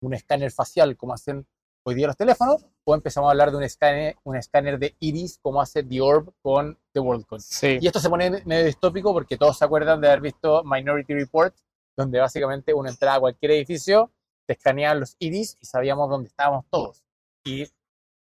un 0.00 0.14
escáner 0.14 0.50
facial 0.50 0.96
como 0.96 1.14
hacen 1.14 1.46
hoy 1.84 1.94
día 1.94 2.06
los 2.06 2.16
teléfonos, 2.16 2.66
o 2.84 2.94
empezamos 2.94 3.28
a 3.28 3.32
hablar 3.32 3.50
de 3.50 3.56
un 3.56 3.62
escáner, 3.62 4.16
un 4.24 4.36
escáner 4.36 4.78
de 4.78 4.94
iris 5.00 5.38
como 5.42 5.60
hace 5.60 5.82
The 5.82 6.00
Orb 6.00 6.32
con 6.42 6.78
The 6.92 7.00
WorldCoin. 7.00 7.40
Sí. 7.40 7.78
Y 7.80 7.86
esto 7.86 8.00
se 8.00 8.08
pone 8.10 8.42
medio 8.44 8.64
distópico 8.66 9.12
porque 9.12 9.36
todos 9.36 9.58
se 9.58 9.64
acuerdan 9.64 10.00
de 10.00 10.08
haber 10.08 10.20
visto 10.20 10.62
Minority 10.64 11.14
Report, 11.14 11.54
donde 11.96 12.20
básicamente 12.20 12.74
uno 12.74 12.88
entraba 12.88 13.16
a 13.16 13.20
cualquier 13.20 13.52
edificio, 13.52 14.12
te 14.46 14.54
escaneaban 14.54 15.00
los 15.00 15.16
iris 15.18 15.56
y 15.60 15.66
sabíamos 15.66 16.08
dónde 16.08 16.28
estábamos 16.28 16.64
todos. 16.70 17.02
Y 17.44 17.66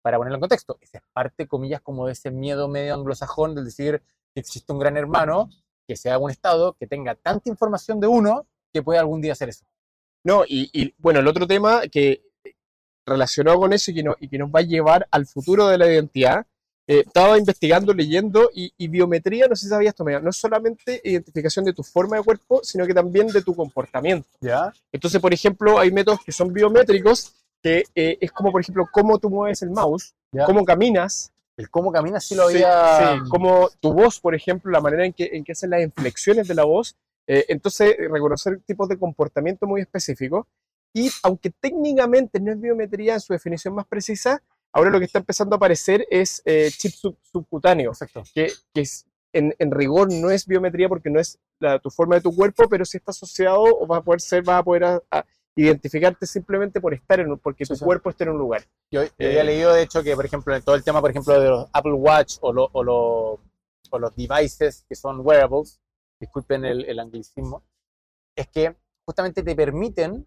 para 0.03 0.19
ponerlo 0.19 0.37
en 0.37 0.41
contexto, 0.41 0.79
esa 0.81 0.99
es 0.99 1.05
parte, 1.13 1.47
comillas, 1.47 1.81
como 1.81 2.07
de 2.07 2.13
ese 2.13 2.31
miedo 2.31 2.69
medio 2.69 2.95
anglosajón 2.95 3.55
del 3.55 3.65
decir 3.65 4.03
que 4.35 4.41
existe 4.41 4.73
un 4.73 4.79
gran 4.79 4.97
hermano 4.97 5.49
que 5.87 5.97
sea 5.97 6.19
un 6.19 6.31
estado 6.31 6.75
que 6.75 6.87
tenga 6.87 7.15
tanta 7.15 7.49
información 7.49 8.01
de 8.01 8.07
uno 8.07 8.47
que 8.73 8.83
puede 8.83 8.99
algún 8.99 9.21
día 9.21 9.33
hacer 9.33 9.49
eso. 9.49 9.65
No, 10.25 10.45
y, 10.47 10.71
y, 10.73 10.95
bueno, 10.99 11.21
el 11.21 11.27
otro 11.29 11.47
tema 11.47 11.83
que 11.91 12.23
relacionado 13.07 13.59
con 13.59 13.73
eso 13.73 13.91
y 13.91 13.95
que, 13.95 14.03
no- 14.03 14.17
y 14.21 14.29
que 14.29 14.39
nos 14.39 14.49
va 14.51 14.61
a 14.61 14.63
llevar 14.63 15.09
al 15.11 15.27
futuro 15.27 15.67
de 15.67 15.79
la 15.79 15.87
identidad, 15.93 16.47
eh, 16.87 17.03
estaba 17.07 17.39
investigando, 17.39 17.93
leyendo, 17.93 18.51
y, 18.55 18.73
y 18.77 18.89
biometría, 18.89 19.47
no 19.49 19.57
sé 19.57 19.65
si 19.67 19.71
sabías 19.71 19.95
no 19.99 20.31
es 20.31 20.37
solamente 20.37 21.01
identificación 21.05 21.65
de 21.65 21.73
tu 21.73 21.83
forma 21.83 22.17
de 22.17 22.23
cuerpo, 22.25 22.61
sino 22.63 22.87
que 22.87 22.95
también 22.95 23.29
de 23.29 23.43
tu 23.43 23.55
comportamiento. 23.55 24.29
¿Ya? 24.41 24.73
Entonces, 24.91 25.21
por 25.21 25.33
ejemplo, 25.33 25.79
hay 25.79 25.91
métodos 25.93 26.21
que 26.25 26.33
son 26.33 26.53
biométricos, 26.53 27.35
que 27.62 27.85
eh, 27.95 28.19
es 28.21 28.33
como, 28.33 28.50
por 28.52 28.61
ejemplo, 28.61 28.87
cómo 28.90 29.19
tú 29.19 29.31
mueves 29.31 29.62
el 29.62 29.71
mouse, 29.71 30.14
¿Ya? 30.33 30.45
cómo 30.47 30.64
caminas, 30.64 31.33
El 31.57 31.69
cómo 31.71 31.92
caminas 31.92 32.25
sí 32.25 32.35
lo 32.35 32.49
Sí, 32.49 32.57
había... 32.57 33.14
sí, 33.23 33.28
como 33.28 33.68
tu 33.81 33.92
voz, 33.92 34.18
por 34.20 34.35
ejemplo, 34.35 34.70
la 34.72 34.81
manera 34.81 35.05
en 35.05 35.12
que, 35.12 35.31
en 35.33 35.44
que 35.44 35.53
hacen 35.53 35.70
las 35.70 35.83
inflexiones 35.83 36.48
de 36.48 36.55
la 36.55 36.64
voz. 36.64 36.96
eh, 37.27 37.44
entonces, 37.48 37.94
eh, 37.98 38.09
reconocer 38.09 38.61
tipos 38.66 38.88
de 38.88 38.98
comportamiento 38.98 39.66
muy 39.66 39.81
específicos. 39.83 40.46
Y 40.94 41.11
aunque 41.22 41.51
técnicamente 41.51 42.40
no 42.40 42.53
es 42.53 42.61
biometría 42.61 43.14
en 43.14 43.20
su 43.20 43.33
definición 43.33 43.75
más 43.75 43.87
precisa, 43.87 44.42
ahora 44.72 44.90
lo 44.90 44.98
que 44.98 45.05
está 45.07 45.20
empezando 45.20 45.55
a 45.55 45.59
aparecer 45.59 46.05
es 46.11 46.42
eh, 46.44 46.70
chip 46.77 46.92
sub- 46.92 47.16
subcutáneo, 47.22 47.90
Perfecto. 47.92 48.25
que, 48.35 48.51
que 48.75 48.81
es, 48.81 49.07
en, 49.33 49.55
en 49.59 49.70
rigor 49.70 50.12
no 50.12 50.31
es 50.31 50.46
biometría 50.46 50.88
porque 50.88 51.11
no 51.11 51.20
es 51.20 51.38
la, 51.61 51.79
tu 51.79 51.90
forma 51.90 52.16
de 52.16 52.22
tu 52.22 52.35
cuerpo, 52.35 52.68
pero 52.68 52.85
sí 52.85 52.96
está 52.98 53.12
asociado 53.12 53.62
o 53.62 53.87
va 53.87 53.98
a 53.98 54.03
poder 54.03 54.20
ser, 54.20 54.46
va 54.46 54.59
a 54.59 54.62
poder 54.64 54.85
a- 54.85 55.03
a 55.11 55.25
identificarte 55.55 56.27
simplemente 56.27 56.81
por 56.81 56.95
estar 56.95 57.21
en 57.21 57.33
un, 57.33 57.38
porque 57.38 57.65
Sí, 57.65 57.73
tu 57.75 57.79
sí. 57.79 57.85
cuerpo 57.85 58.11
está 58.11 58.25
en 58.25 58.31
un 58.31 58.38
lugar. 58.38 58.62
Yo, 58.91 59.03
yo 59.05 59.09
Eh, 59.19 59.27
había 59.27 59.45
leído, 59.45 59.73
de 59.73 59.83
hecho, 59.83 60.03
que, 60.03 60.15
por 60.17 60.25
ejemplo, 60.25 60.55
en 60.55 60.62
todo 60.62 60.75
el 60.75 60.83
tema, 60.85 61.01
por 61.01 61.11
ejemplo, 61.11 61.38
de 61.41 61.49
los 61.49 61.69
Apple 61.73 61.93
Watch 61.93 62.38
o, 62.41 62.53
lo- 62.53 62.71
o, 62.73 62.83
lo- 62.83 63.41
o 63.91 63.99
los 63.99 64.17
devices 64.17 64.85
que 64.88 64.95
son 64.95 65.21
wearables, 65.21 65.81
disculpen 66.21 66.65
el, 66.65 66.85
el 66.87 66.99
anglicismo, 66.99 67.62
es 68.37 68.49
que 68.49 68.77
justamente 69.05 69.43
te 69.43 69.55
permiten 69.55 70.27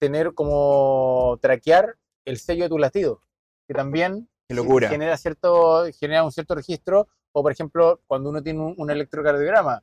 tener 0.00 0.34
como 0.34 1.38
traquear 1.40 1.96
el 2.24 2.38
sello 2.38 2.64
de 2.64 2.68
tu 2.68 2.78
latido, 2.78 3.20
que 3.66 3.74
también 3.74 4.28
locura. 4.48 4.88
genera, 4.90 5.16
cierto, 5.16 5.84
genera 5.98 6.24
un 6.24 6.32
cierto 6.32 6.54
registro, 6.54 7.08
o 7.32 7.42
por 7.42 7.52
ejemplo, 7.52 8.00
cuando 8.06 8.30
uno 8.30 8.42
tiene 8.42 8.60
un, 8.60 8.74
un 8.76 8.90
electrocardiograma, 8.90 9.82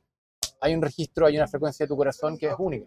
hay 0.60 0.74
un 0.74 0.82
registro, 0.82 1.26
hay 1.26 1.36
una 1.36 1.46
frecuencia 1.48 1.84
de 1.84 1.88
tu 1.88 1.96
corazón 1.96 2.36
que 2.36 2.48
es 2.48 2.54
única. 2.58 2.86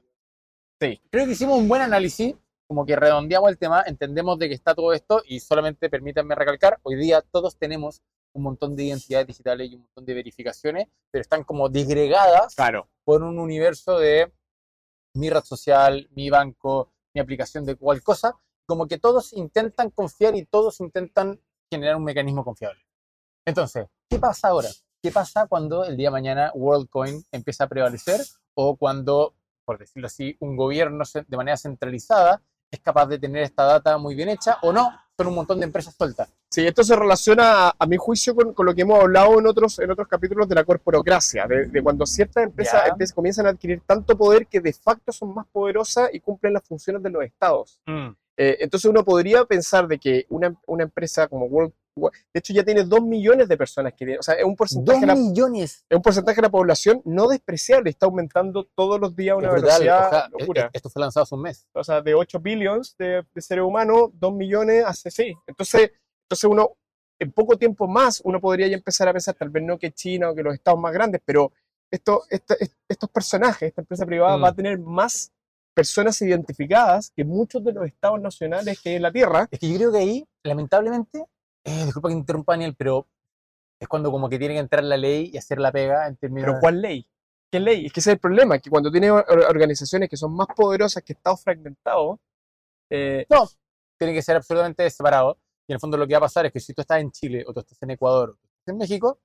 Sí. 0.80 1.02
Creo 1.12 1.26
que 1.26 1.32
hicimos 1.34 1.58
un 1.58 1.68
buen 1.68 1.82
análisis, 1.82 2.36
como 2.68 2.86
que 2.86 2.96
redondeamos 2.96 3.50
el 3.50 3.58
tema, 3.58 3.84
entendemos 3.86 4.38
de 4.40 4.48
que 4.48 4.56
está 4.56 4.76
todo 4.76 4.94
esto 4.94 5.22
y 5.26 5.40
solamente 5.40 5.90
permítanme 5.90 6.36
recalcar, 6.36 6.80
hoy 6.84 6.96
día 6.96 7.22
todos 7.22 7.58
tenemos 7.58 8.02
un 8.34 8.44
montón 8.44 8.76
de 8.76 8.84
identidades 8.84 9.28
digitales 9.28 9.72
y 9.72 9.76
un 9.76 9.82
montón 9.82 10.06
de 10.06 10.14
verificaciones, 10.14 10.88
pero 11.12 11.22
están 11.22 11.44
como 11.44 11.68
disgregadas 11.68 12.56
Claro. 12.56 12.88
por 13.04 13.24
un 13.24 13.40
universo 13.40 13.98
de 13.98 14.32
mi 15.16 15.30
red 15.30 15.44
social, 15.44 16.08
mi 16.12 16.30
banco, 16.30 16.92
mi 17.16 17.22
aplicación 17.22 17.66
de 17.66 17.76
cual 17.76 18.04
cosa, 18.04 18.36
como 18.68 18.88
que 18.88 19.00
todos 19.00 19.34
intentan 19.34 19.90
confiar 19.90 20.36
y 20.36 20.46
todos 20.46 20.80
intentan 20.80 21.42
generar 21.72 21.96
un 21.96 22.04
mecanismo 22.04 22.46
confiable. 22.46 22.82
Entonces, 23.46 23.88
¿qué 24.08 24.20
pasa 24.20 24.50
ahora? 24.50 24.70
¿Qué 25.02 25.12
pasa 25.12 25.48
cuando 25.48 25.84
el 25.86 25.98
día 25.98 26.10
de 26.10 26.12
mañana 26.12 26.52
WorldCoin 26.54 27.24
empieza 27.32 27.64
a 27.64 27.68
prevalecer 27.68 28.22
o 28.54 28.76
cuando, 28.76 29.34
por 29.70 29.78
decirlo 29.78 30.08
así, 30.08 30.36
un 30.40 30.58
gobierno 30.58 31.04
de 31.28 31.38
manera 31.38 31.56
centralizada 31.56 32.42
es 32.72 32.80
capaz 32.80 33.06
de 33.06 33.20
tener 33.20 33.44
esta 33.44 33.66
data 33.66 34.00
muy 34.00 34.16
bien 34.16 34.30
hecha 34.30 34.58
o 34.64 34.74
no? 34.74 34.90
Son 35.16 35.28
un 35.28 35.36
montón 35.36 35.60
de 35.60 35.66
empresas 35.66 35.94
sueltas. 35.94 36.28
Sí, 36.50 36.66
esto 36.66 36.84
se 36.84 36.96
relaciona, 36.96 37.68
a, 37.68 37.76
a 37.78 37.86
mi 37.86 37.96
juicio, 37.96 38.34
con, 38.34 38.56
con 38.56 38.66
lo 38.66 38.74
que 38.74 38.82
hemos 38.82 39.00
hablado 39.00 39.38
en 39.38 39.46
otros, 39.46 39.78
en 39.78 39.92
otros 39.92 40.08
capítulos 40.08 40.50
de 40.50 40.56
la 40.56 40.64
corporocracia, 40.64 41.46
de, 41.46 41.68
de 41.68 41.84
cuando 41.84 42.08
ciertas 42.08 42.46
empresas 42.46 43.14
comienzan 43.14 43.46
a 43.46 43.50
adquirir 43.50 43.84
tanto 43.86 44.18
poder 44.18 44.48
que 44.48 44.60
de 44.60 44.74
facto 44.74 45.12
son 45.12 45.36
más 45.36 45.46
poderosas 45.52 46.10
y 46.12 46.20
cumplen 46.20 46.54
las 46.54 46.64
funciones 46.64 47.04
de 47.04 47.12
los 47.12 47.24
estados. 47.24 47.80
Eh, 48.38 48.58
entonces 48.62 48.90
uno 48.90 49.06
podría 49.06 49.46
pensar 49.46 49.88
de 49.88 50.00
que 50.00 50.26
una, 50.30 50.60
una 50.66 50.82
empresa 50.82 51.28
como 51.28 51.46
World, 51.46 51.74
de 51.96 52.12
hecho 52.40 52.54
ya 52.54 52.64
tiene 52.64 52.84
dos 52.84 53.02
millones 53.02 53.48
de 53.50 53.58
personas 53.58 53.94
que 53.94 54.18
o 54.18 54.24
sea, 54.24 54.36
es 54.36 54.44
un 54.44 54.52
Dos 54.52 54.58
porcentaje, 54.58 55.00
de 55.02 55.06
la, 55.08 55.14
es 55.14 55.20
millones. 55.20 55.86
un 55.92 56.02
porcentaje 56.02 56.36
de 56.38 56.42
la 56.44 56.50
población 56.50 57.02
no 57.06 57.28
despreciable, 57.28 57.90
está 57.90 58.06
aumentando 58.06 58.66
todos 58.76 59.00
los 59.00 59.16
días 59.16 59.34
a 59.34 59.38
una 59.38 59.48
Es 59.48 59.54
brutal. 59.54 59.68
velocidad 59.82 60.08
O 60.08 60.10
sea, 60.10 60.26
e- 60.26 60.40
locura. 60.40 60.62
e- 60.66 60.70
esto 60.74 60.90
fue 60.90 61.02
lanzado 61.02 61.24
hace 61.24 61.36
un 61.36 61.42
mes. 61.42 61.68
o 61.74 61.84
sea, 61.84 62.02
de 62.02 62.14
8 62.14 62.40
billions 62.40 62.96
de, 62.98 63.26
de 63.34 63.42
seres 63.42 63.64
humanos, 63.64 64.10
2 64.14 64.34
millones 64.34 64.84
hace 64.86 65.12
sí. 65.12 65.34
Entonces, 65.48 65.92
entonces 66.26 66.44
uno, 66.50 66.72
en 67.20 67.32
poco 67.34 67.58
tiempo 67.58 67.88
más, 67.88 68.22
uno 68.24 68.40
podría 68.40 68.68
ya 68.68 68.76
empezar 68.78 69.08
a 69.10 69.14
pensar, 69.14 69.36
tal 69.36 69.50
vez 69.50 69.64
no 69.64 69.78
que 69.78 69.92
China 69.92 70.30
o 70.30 70.36
que 70.36 70.44
los 70.44 70.54
estados 70.54 70.80
más 70.80 70.94
grandes, 70.94 71.22
pero 71.26 71.52
esto, 71.92 72.24
esta- 72.30 72.54
est- 72.56 72.78
estos 72.88 73.10
personajes, 73.10 73.70
esta 73.70 73.82
empresa 73.82 74.06
privada 74.06 74.38
Mm. 74.38 74.44
va 74.44 74.48
a 74.50 74.54
tener 74.56 74.80
más 74.80 75.32
personas 75.76 76.22
identificadas 76.22 77.12
que 77.16 77.24
muchos 77.26 77.64
de 77.64 77.74
los 77.74 77.86
estados 77.88 78.20
nacionales 78.22 78.80
que 78.82 78.90
hay 78.90 78.96
en 78.98 79.02
la 79.02 79.12
Tierra. 79.12 79.48
Es 79.52 79.60
que 79.60 79.70
yo 79.70 79.78
creo 79.78 79.92
que 79.92 79.98
ahí, 79.98 80.28
lamentablemente, 80.44 81.26
eh, 81.66 81.86
disculpa 81.86 82.10
que 82.10 82.16
interrumpa 82.16 82.54
Daniel, 82.54 82.76
pero 82.78 83.08
es 83.80 83.88
cuando 83.88 84.12
como 84.12 84.30
que 84.30 84.38
tiene 84.40 84.56
que 84.56 84.60
entrar 84.60 84.84
la 84.84 84.98
ley 84.98 85.32
y 85.34 85.38
hacer 85.38 85.60
la 85.60 85.72
pega 85.72 86.08
en 86.08 86.18
términos... 86.18 86.48
Pero 86.50 86.60
¿cuál 86.60 86.82
ley? 86.82 87.08
¿Qué 87.52 87.60
ley? 87.60 87.86
Es 87.86 87.94
que 87.94 88.00
ese 88.00 88.12
es 88.12 88.14
el 88.16 88.20
problema, 88.20 88.60
que 88.60 88.70
cuando 88.70 88.92
tienes 88.92 89.12
or- 89.12 89.26
organizaciones 89.50 90.10
que 90.10 90.18
son 90.18 90.36
más 90.36 90.48
poderosas 90.56 91.02
que 91.04 91.14
estados 91.14 91.42
fragmentados, 91.42 92.20
eh, 92.92 93.26
No, 93.30 93.48
tiene 93.98 94.14
que 94.14 94.22
ser 94.22 94.36
absolutamente 94.36 94.90
separado. 94.90 95.38
Y 95.68 95.72
en 95.72 95.76
el 95.76 95.80
fondo 95.80 95.98
lo 95.98 96.08
que 96.08 96.14
va 96.14 96.18
a 96.20 96.22
pasar 96.22 96.46
es 96.48 96.52
que 96.54 96.60
si 96.60 96.74
tú 96.74 96.82
estás 96.82 97.00
en 97.00 97.12
Chile 97.12 97.44
o 97.48 97.54
tú 97.54 97.60
estás 97.60 97.82
en 97.84 97.92
Ecuador 97.92 98.30
o 98.32 98.34
tú 98.34 98.48
estás 98.60 98.74
en 98.74 98.78
México, 98.78 99.20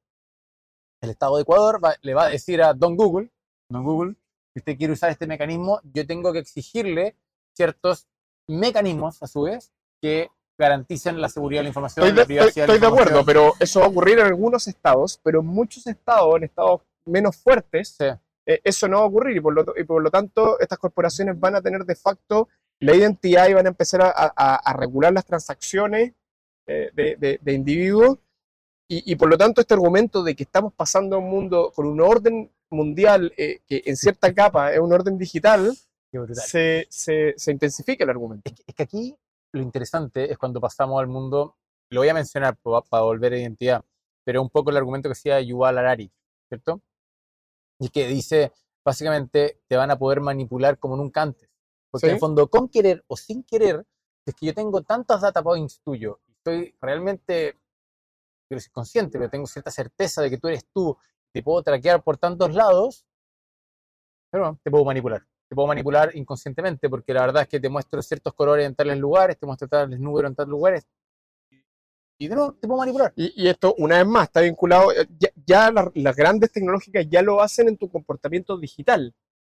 el 1.03 1.11
Estado 1.11 1.37
de 1.37 1.43
Ecuador 1.43 1.83
va- 1.85 1.97
le 2.03 2.15
va 2.15 2.25
a 2.27 2.29
decir 2.31 2.63
a 2.63 2.73
Don 2.75 2.97
Google, 2.97 3.31
Don 3.71 3.85
Google, 3.85 4.15
si 4.53 4.61
usted 4.61 4.77
quiere 4.77 4.93
usar 4.93 5.11
este 5.11 5.27
mecanismo, 5.27 5.81
yo 5.83 6.07
tengo 6.07 6.33
que 6.33 6.39
exigirle 6.39 7.17
ciertos 7.57 8.07
mecanismos, 8.49 9.23
a 9.23 9.27
su 9.27 9.43
vez, 9.43 9.73
que 10.01 10.29
garanticen 10.59 11.21
la 11.21 11.29
seguridad 11.29 11.61
de 11.61 11.65
la 11.65 11.69
información, 11.69 12.07
Estoy 12.07 12.13
de, 12.13 12.17
la 12.17 12.23
estoy- 12.23 12.37
privacidad 12.37 12.65
estoy 12.67 12.79
de 12.79 12.81
la 12.83 12.89
acuerdo, 12.89 13.19
información. 13.21 13.27
pero 13.27 13.53
eso 13.65 13.81
va 13.81 13.87
a 13.87 13.89
ocurrir 13.89 14.19
en 14.21 14.27
algunos 14.27 14.69
estados, 14.69 15.21
pero 15.23 15.41
en 15.41 15.47
muchos 15.47 15.87
estados, 15.87 16.37
en 16.37 16.45
estados 16.45 16.81
menos 17.07 17.37
fuertes, 17.37 17.97
Sí. 17.99 18.05
eh, 18.47 18.61
eso 18.63 18.87
no 18.89 18.99
va 18.99 19.03
a 19.05 19.07
ocurrir 19.07 19.37
y 19.37 19.41
por, 19.41 19.53
lo, 19.55 19.65
y 19.77 19.85
por 19.85 20.03
lo 20.03 20.11
tanto 20.11 20.59
estas 20.61 20.79
corporaciones 20.79 21.39
van 21.39 21.57
a 21.57 21.61
tener 21.63 21.85
de 21.85 21.95
facto 21.97 22.49
la 22.81 22.95
identidad 22.95 23.49
y 23.49 23.55
van 23.55 23.67
a 23.67 23.71
empezar 23.71 24.03
a, 24.03 24.11
a- 24.37 24.57
a 24.57 24.73
regular 24.75 25.13
las 25.13 25.25
transacciones 25.25 26.13
eh, 26.67 26.91
de, 26.95 27.17
de- 27.17 27.39
de 27.43 27.53
individuos. 27.53 28.19
Y, 28.89 29.11
y 29.13 29.17
por 29.17 29.29
lo 29.31 29.37
tanto, 29.39 29.61
este 29.61 29.75
argumento 29.75 30.23
de 30.23 30.35
que 30.37 30.43
estamos 30.45 30.73
pasando 30.75 31.17
a 31.17 31.19
un 31.19 31.31
mundo 31.31 31.73
con 31.75 31.87
un 31.87 32.01
orden 32.01 32.51
mundial 32.71 33.33
eh, 33.37 33.61
que 33.67 33.83
en 33.87 33.97
cierta 33.97 34.33
capa 34.35 34.73
es 34.73 34.79
un 34.79 34.93
orden 34.93 35.17
digital, 35.19 35.75
se, 36.33 36.87
se, 36.91 37.35
se 37.37 37.51
intensifica 37.53 38.05
el 38.05 38.11
argumento. 38.11 38.49
Es 38.51 38.55
que, 38.57 38.63
es 38.67 38.75
que 38.75 38.83
aquí 38.83 39.17
lo 39.55 39.63
interesante 39.63 40.31
es 40.31 40.37
cuando 40.37 40.61
pasamos 40.61 41.01
al 41.01 41.07
mundo, 41.07 41.57
lo 41.91 42.01
voy 42.01 42.09
a 42.09 42.15
mencionar 42.15 42.57
para 42.57 43.03
volver 43.03 43.33
a 43.33 43.39
identidad, 43.39 43.85
pero 44.25 44.43
un 44.43 44.51
poco 44.51 44.71
el 44.71 44.77
argumento 44.77 45.09
que 45.09 45.15
decía 45.15 45.41
Yuval 45.41 45.79
Harari, 45.79 46.11
¿cierto? 46.49 46.83
Y 47.79 47.89
que 47.89 48.07
dice, 48.09 48.53
básicamente, 48.85 49.61
te 49.69 49.77
van 49.77 49.91
a 49.91 49.99
poder 49.99 50.21
manipular 50.21 50.79
como 50.79 50.97
nunca 50.97 51.23
antes. 51.23 51.49
Porque 51.91 52.07
en 52.07 52.11
Sí. 52.11 52.15
el 52.15 52.21
fondo, 52.21 52.49
con 52.49 52.69
querer 52.69 53.05
o 53.07 53.17
sin 53.17 53.45
querer, 53.45 53.87
es 54.27 54.35
que 54.35 54.47
yo 54.47 54.55
tengo 54.55 54.83
tantos 54.83 55.21
data 55.21 55.43
points 55.43 55.81
tuyos, 55.81 56.17
estoy 56.29 56.75
realmente, 56.81 57.53
quiero 58.49 58.59
decir 58.59 58.73
consciente, 58.73 59.19
pero 59.19 59.31
tengo 59.31 59.47
cierta 59.47 59.71
certeza 59.71 60.23
de 60.23 60.31
que 60.31 60.39
tú 60.39 60.49
eres 60.49 60.67
tú, 60.73 60.97
te 61.33 61.43
puedo 61.43 61.63
traquear 61.63 62.03
por 62.03 62.17
tantos 62.17 62.53
lados, 62.55 63.07
pero 64.31 64.45
bueno, 64.45 64.61
te 64.65 64.71
puedo 64.71 64.85
manipular. 64.85 65.25
Te 65.49 65.55
puedo 65.55 65.69
manipular 65.69 66.15
inconscientemente, 66.17 66.89
porque 66.89 67.13
la 67.13 67.21
verdad 67.23 67.43
es 67.43 67.49
que 67.49 67.61
te 67.61 67.69
muestro 67.69 68.01
ciertos 68.03 68.33
colores 68.35 68.67
en 68.67 68.75
tales 68.75 68.99
lugares, 68.99 69.39
te 69.39 69.47
muestro 69.47 69.69
tales 69.69 70.01
números 70.01 70.31
en 70.31 70.35
tales 70.37 70.51
lugares, 70.51 70.87
y 72.19 72.29
de 72.29 72.35
nuevo 72.37 72.53
te 72.55 72.67
puedo 72.67 72.79
manipular. 72.79 73.13
Y, 73.17 73.33
y 73.45 73.49
esto, 73.49 73.75
una 73.79 73.99
vez 73.99 74.07
más, 74.07 74.25
está 74.29 74.41
vinculado, 74.41 74.93
eh, 74.93 75.07
ya, 75.19 75.29
ya 75.47 75.71
la- 75.71 75.91
las 75.95 76.17
grandes 76.17 76.53
tecnológicas 76.53 77.07
ya 77.09 77.23
lo 77.23 77.43
hacen 77.43 77.69
en 77.69 77.77
tu 77.77 77.89
comportamiento 77.89 78.57
digital. 78.57 79.13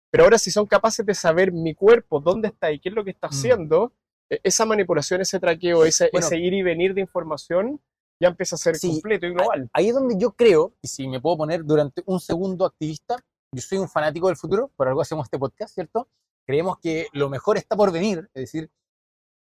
Pero 0.10 0.24
ahora 0.24 0.38
si 0.40 0.52
son 0.52 0.66
capaces 0.66 1.06
de 1.06 1.14
saber 1.14 1.52
mi 1.52 1.76
cuerpo, 1.76 2.20
dónde 2.22 2.48
está 2.48 2.72
y 2.72 2.80
qué 2.80 2.90
es 2.90 2.96
lo 2.96 3.04
que 3.04 3.12
está 3.12 3.28
Mm. 3.28 3.32
haciendo, 3.32 3.94
eh, 4.30 4.40
esa 4.44 4.66
manipulación, 4.66 5.22
ese 5.22 5.40
traqueo, 5.40 5.86
ese, 5.86 6.10
Bueno. 6.12 6.28
ese 6.28 6.38
ir 6.38 6.54
y 6.54 6.64
venir 6.64 6.94
de 6.94 7.02
información, 7.02 7.82
ya 8.20 8.30
empieza 8.30 8.56
a 8.56 8.60
ser 8.60 8.78
Sí, 8.78 8.88
completo 8.88 9.28
y 9.28 9.34
global. 9.34 9.70
Ahí 9.74 9.90
es 9.90 9.94
donde 9.94 10.16
yo 10.18 10.32
creo, 10.32 10.74
y 10.82 10.88
si 10.88 11.08
me 11.08 11.20
puedo 11.20 11.38
poner 11.38 11.66
durante 11.66 12.02
un 12.06 12.20
segundo 12.22 12.66
activista, 12.66 13.18
yo 13.56 13.62
soy 13.62 13.78
un 13.78 13.88
fanático 13.88 14.28
del 14.28 14.36
futuro, 14.36 14.70
por 14.76 14.88
algo 14.88 15.02
hacemos 15.02 15.26
este 15.26 15.40
podcast, 15.40 15.74
¿cierto? 15.74 16.10
Creemos 16.46 16.78
que 16.80 17.08
lo 17.14 17.30
mejor 17.30 17.58
está 17.58 17.76
por 17.76 17.92
venir, 17.92 18.30
es 18.34 18.42
decir, 18.42 18.70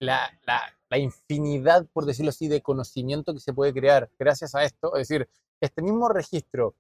la, 0.01 0.31
la, 0.47 0.61
la 0.89 0.99
infinidad, 0.99 1.87
por 1.93 2.07
decirlo 2.07 2.31
así, 2.31 2.49
de 2.49 2.63
conocimiento 2.63 3.35
que 3.35 3.41
se 3.41 3.53
puede 3.53 3.73
crear 3.73 4.11
gracias 4.19 4.55
a 4.55 4.63
esto, 4.65 4.95
es 4.97 5.09
decir, 5.09 5.29
este 5.61 5.83
mismo 5.83 6.09
registro 6.09 6.77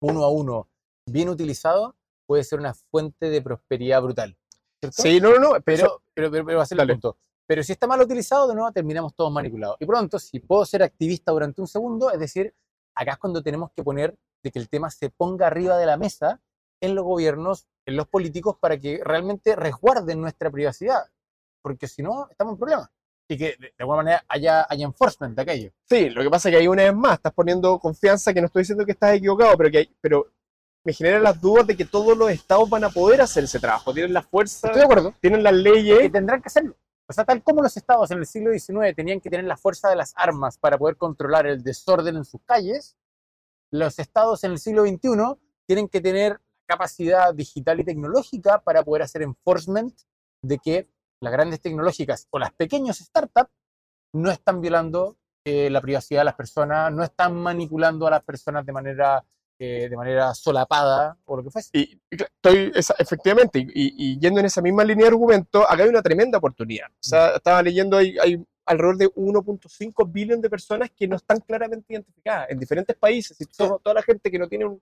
uno 0.00 0.24
a 0.24 0.30
uno, 0.30 0.68
bien 1.06 1.28
utilizado, 1.28 1.94
puede 2.26 2.42
ser 2.42 2.58
una 2.58 2.74
fuente 2.74 3.30
de 3.30 3.40
prosperidad 3.40 4.02
brutal. 4.02 4.36
¿cierto? 4.80 5.02
Sí, 5.02 5.20
no, 5.20 5.30
no, 5.30 5.38
no, 5.38 5.50
pero 5.64 6.02
Pero, 6.14 6.30
pero, 6.30 6.44
pero, 6.44 6.58
va 6.58 6.64
a 6.64 6.66
ser 6.66 6.80
el 6.80 6.88
punto. 6.88 7.16
Pero 7.46 7.62
si 7.62 7.72
está 7.72 7.86
mal 7.86 8.00
utilizado, 8.00 8.48
de 8.48 8.54
nuevo 8.54 8.72
terminamos 8.72 9.14
todos 9.14 9.32
manipulados. 9.32 9.76
Y 9.78 9.86
pronto, 9.86 10.18
si 10.18 10.40
puedo 10.40 10.64
ser 10.64 10.82
activista 10.82 11.30
durante 11.30 11.60
un 11.60 11.68
segundo, 11.68 12.10
es 12.10 12.18
decir, 12.18 12.52
acá 12.94 13.12
es 13.12 13.18
cuando 13.18 13.42
tenemos 13.42 13.70
que 13.72 13.82
poner 13.82 14.16
de 14.42 14.50
que 14.50 14.58
el 14.58 14.68
tema 14.68 14.90
se 14.90 15.10
ponga 15.10 15.46
arriba 15.46 15.76
de 15.78 15.86
la 15.86 15.96
mesa 15.96 16.40
en 16.80 16.94
los 16.94 17.04
gobiernos, 17.04 17.66
en 17.86 17.96
los 17.96 18.08
políticos, 18.08 18.56
para 18.60 18.78
que 18.78 19.00
realmente 19.04 19.54
resguarden 19.56 20.20
nuestra 20.20 20.50
privacidad. 20.50 21.04
Porque 21.62 21.86
si 21.88 22.02
no, 22.02 22.28
estamos 22.30 22.54
en 22.54 22.58
problemas. 22.58 22.90
Y 23.28 23.38
que 23.38 23.56
de, 23.58 23.68
de 23.68 23.74
alguna 23.78 23.98
manera 23.98 24.24
haya, 24.28 24.66
haya 24.68 24.84
enforcement 24.84 25.34
de 25.36 25.42
aquello. 25.42 25.70
sí, 25.88 26.10
lo 26.10 26.22
que 26.22 26.28
pasa 26.30 26.48
es 26.48 26.54
que 26.54 26.58
ahí 26.60 26.66
una 26.68 26.82
vez 26.82 26.94
más 26.94 27.14
estás 27.14 27.32
poniendo 27.32 27.78
confianza, 27.78 28.34
que 28.34 28.40
no 28.40 28.46
estoy 28.48 28.62
diciendo 28.62 28.84
que 28.84 28.92
estás 28.92 29.14
equivocado, 29.14 29.56
pero 29.56 29.70
que 29.70 29.78
hay- 29.78 29.96
pero 30.00 30.26
me 30.84 30.92
generan 30.92 31.22
las 31.22 31.40
dudas 31.40 31.64
de 31.68 31.76
que 31.76 31.84
todos 31.84 32.18
los 32.18 32.28
estados 32.30 32.68
van 32.68 32.82
a 32.82 32.90
poder 32.90 33.20
hacer 33.22 33.44
ese 33.44 33.60
trabajo. 33.60 33.94
Tienen 33.94 34.12
la 34.12 34.22
fuerza, 34.22 34.66
Estoy 34.66 34.80
de 34.80 34.84
acuerdo. 34.84 35.14
tienen 35.20 35.44
las 35.44 35.52
Que 35.52 35.58
leyes. 35.60 36.12
tendrán 36.12 36.42
que 36.42 36.48
hacerlo. 36.48 36.76
O 37.08 37.12
sea, 37.12 37.24
tal 37.24 37.42
como 37.42 37.62
los 37.62 37.76
estados 37.76 38.10
en 38.10 38.18
el 38.18 38.26
siglo 38.26 38.50
XIX 38.52 38.92
tenían 38.94 39.20
que 39.20 39.30
tener 39.30 39.44
la 39.46 39.56
fuerza 39.56 39.88
de 39.88 39.96
las 39.96 40.12
armas 40.16 40.58
para 40.58 40.76
poder 40.76 40.96
controlar 40.96 41.46
el 41.46 41.62
desorden 41.62 42.16
en 42.16 42.24
sus 42.24 42.40
calles, 42.44 42.96
los 43.72 43.98
estados 43.98 44.44
en 44.44 44.52
el 44.52 44.58
siglo 44.58 44.82
XXI 44.86 45.08
tienen 45.66 45.88
que 45.88 46.00
tener 46.00 46.40
capacidad 46.66 47.34
digital 47.34 47.80
y 47.80 47.84
tecnológica 47.84 48.60
para 48.60 48.82
poder 48.84 49.02
hacer 49.02 49.22
enforcement 49.22 49.94
de 50.42 50.58
que 50.58 50.88
las 51.20 51.32
grandes 51.32 51.60
tecnológicas 51.60 52.26
o 52.30 52.38
las 52.38 52.52
pequeñas 52.52 52.98
startups 52.98 53.50
no 54.14 54.30
están 54.30 54.60
violando 54.60 55.16
eh, 55.44 55.70
la 55.70 55.80
privacidad 55.80 56.20
de 56.20 56.24
las 56.26 56.34
personas, 56.34 56.92
no 56.92 57.02
están 57.02 57.34
manipulando 57.34 58.06
a 58.06 58.10
las 58.10 58.22
personas 58.22 58.64
de 58.66 58.72
manera, 58.72 59.24
eh, 59.58 59.88
de 59.88 59.96
manera 59.96 60.34
solapada 60.34 61.16
o 61.24 61.36
lo 61.36 61.42
que 61.42 61.50
fuese. 61.50 61.70
Y, 61.72 61.98
estoy, 62.10 62.72
esa- 62.74 62.94
efectivamente, 62.98 63.58
y, 63.58 63.62
y- 63.74 63.94
y 64.14 64.18
yendo 64.20 64.40
en 64.40 64.46
esa 64.46 64.60
misma 64.62 64.84
línea 64.84 65.04
de 65.06 65.10
argumento, 65.12 65.68
acá 65.68 65.82
hay 65.82 65.88
una 65.88 66.02
tremenda 66.02 66.38
oportunidad. 66.38 66.88
O 66.90 66.94
sea, 67.00 67.30
estaba 67.36 67.62
leyendo, 67.62 67.96
hay, 67.96 68.16
hay 68.18 68.44
alrededor 68.66 68.96
de 68.96 69.08
1.5 69.14 70.10
billones 70.10 70.42
de 70.42 70.50
personas 70.50 70.90
que 70.90 71.08
no 71.08 71.16
están 71.16 71.40
claramente 71.40 71.92
identificadas 71.92 72.50
en 72.50 72.58
diferentes 72.58 72.96
países. 72.96 73.40
Y 73.40 73.44
todo- 73.46 73.78
toda 73.82 73.94
la 73.94 74.02
gente 74.02 74.30
que 74.30 74.38
no 74.38 74.48
tiene 74.48 74.66
un, 74.66 74.80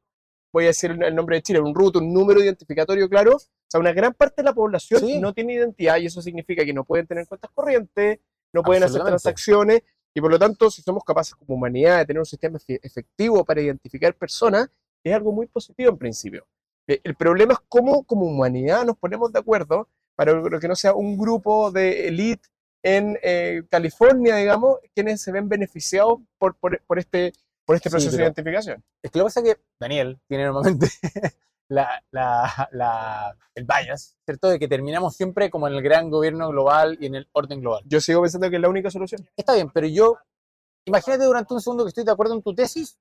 voy 0.53 0.65
a 0.65 0.69
decir 0.69 0.91
el 0.91 1.15
nombre 1.15 1.37
de 1.37 1.43
Chile, 1.43 1.61
un 1.61 1.75
root, 1.75 1.97
un 1.97 2.13
número 2.13 2.43
identificatorio 2.43 3.09
claro, 3.09 3.37
o 3.37 3.41
sea, 3.69 3.81
una 3.81 3.93
gran 3.93 4.13
parte 4.15 4.43
de 4.43 4.45
la 4.45 4.53
población 4.53 5.01
Sí. 5.01 5.19
no 5.19 5.33
tiene 5.33 5.55
identidad 5.55 5.97
y 5.99 6.07
eso 6.07 6.21
significa 6.21 6.65
que 6.65 6.73
no 6.75 6.85
pueden 6.85 7.07
tener 7.07 7.27
cuentas 7.27 7.51
corrientes, 7.55 8.19
no 8.53 8.63
pueden 8.63 8.83
hacer 8.83 9.03
transacciones. 9.03 9.83
Y 10.13 10.21
por 10.21 10.31
lo 10.33 10.39
tanto, 10.41 10.71
si 10.71 10.83
somos 10.83 11.05
capaces 11.05 11.35
como 11.37 11.55
humanidad 11.55 11.99
de 11.99 12.07
tener 12.07 12.19
un 12.21 12.27
sistema 12.27 12.59
efe- 12.59 12.81
efectivo 12.83 13.45
para 13.45 13.61
identificar 13.61 14.13
personas, 14.15 14.69
es 15.05 15.15
algo 15.15 15.31
muy 15.33 15.47
positivo 15.47 15.91
en 15.91 15.99
principio. 15.99 16.47
Eh, 16.89 17.01
El 17.05 17.15
problema 17.15 17.53
es 17.55 17.61
cómo 17.69 18.03
como 18.03 18.27
humanidad 18.27 18.85
nos 18.85 18.97
ponemos 18.99 19.33
de 19.33 19.39
acuerdo 19.39 19.89
para 20.17 20.33
que 20.61 20.67
no 20.69 20.75
sea 20.75 20.95
un 20.95 21.17
grupo 21.17 21.71
de 21.71 22.09
élite 22.09 22.49
en 22.83 23.19
eh, 23.23 23.63
California, 23.71 24.37
digamos, 24.37 24.79
quienes 24.95 25.21
se 25.23 25.33
ven 25.33 25.49
beneficiados 25.49 26.19
por, 26.39 26.57
por, 26.57 26.81
por 26.83 26.99
este, 26.99 27.33
por 27.67 27.77
este 27.77 27.89
Sí, 27.89 27.93
proceso 27.93 28.11
de 28.13 28.17
pero- 28.19 28.27
identificación. 28.29 28.85
Es 29.03 29.11
que 29.11 29.19
lo 29.19 29.25
que 29.25 29.27
pasa 29.29 29.41
es 29.41 29.55
que 29.55 29.61
Daniel 29.79 30.19
tiene 30.29 30.45
normalmente 30.45 30.89
la, 31.69 32.03
la- 32.11 32.69
la- 32.73 33.37
el 33.55 33.65
bias, 33.65 34.17
¿cierto? 34.25 34.49
De 34.49 34.59
que 34.59 34.69
terminamos 34.69 35.15
siempre 35.15 35.51
como 35.51 35.69
en 35.69 35.75
el 35.75 35.83
gran 35.83 36.11
gobierno 36.11 36.49
global 36.49 36.97
y 37.01 37.07
en 37.07 37.15
el 37.17 37.29
orden 37.33 37.61
global. 37.61 37.83
Yo 37.87 38.01
sigo 38.01 38.23
pensando 38.23 38.49
que 38.51 38.57
es 38.57 38.63
la 38.63 38.69
única 38.69 38.91
solución. 38.91 39.29
Está 39.37 39.55
bien, 39.55 39.71
pero 39.71 39.87
yo, 39.87 40.17
imagínate 40.87 41.25
durante 41.25 41.53
un 41.55 41.61
segundo 41.61 41.85
que 41.85 41.89
estoy 41.89 42.05
de 42.05 42.13
acuerdo 42.13 42.35
en 42.35 42.43
tu 42.43 42.55
tesis, 42.55 42.99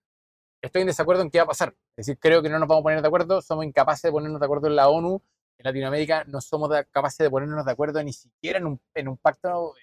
estoy 0.61 0.81
en 0.81 0.87
desacuerdo 0.87 1.21
en 1.23 1.29
qué 1.31 1.37
va 1.39 1.45
a 1.45 1.47
pasar. 1.47 1.69
Es 1.95 2.05
decir, 2.05 2.19
creo 2.19 2.41
que 2.41 2.49
no 2.49 2.59
nos 2.59 2.67
vamos 2.67 2.81
a 2.81 2.83
poner 2.83 3.01
de 3.01 3.07
acuerdo, 3.07 3.41
somos 3.41 3.63
incapaces 3.65 4.01
de 4.03 4.11
ponernos 4.11 4.39
de 4.41 4.45
acuerdo 4.45 4.67
en 4.67 4.75
la 4.75 4.89
ONU, 4.89 5.21
en 5.59 5.65
Latinoamérica 5.65 6.23
no 6.25 6.39
somos 6.41 6.69
capaces 6.89 7.17
de 7.17 7.29
ponernos 7.29 7.65
de 7.65 7.71
acuerdo 7.71 8.01
ni 8.01 8.13
siquiera 8.13 8.59
en 8.59 8.65
un, 8.65 8.81
en 8.95 9.07
un 9.09 9.17
pacto, 9.17 9.73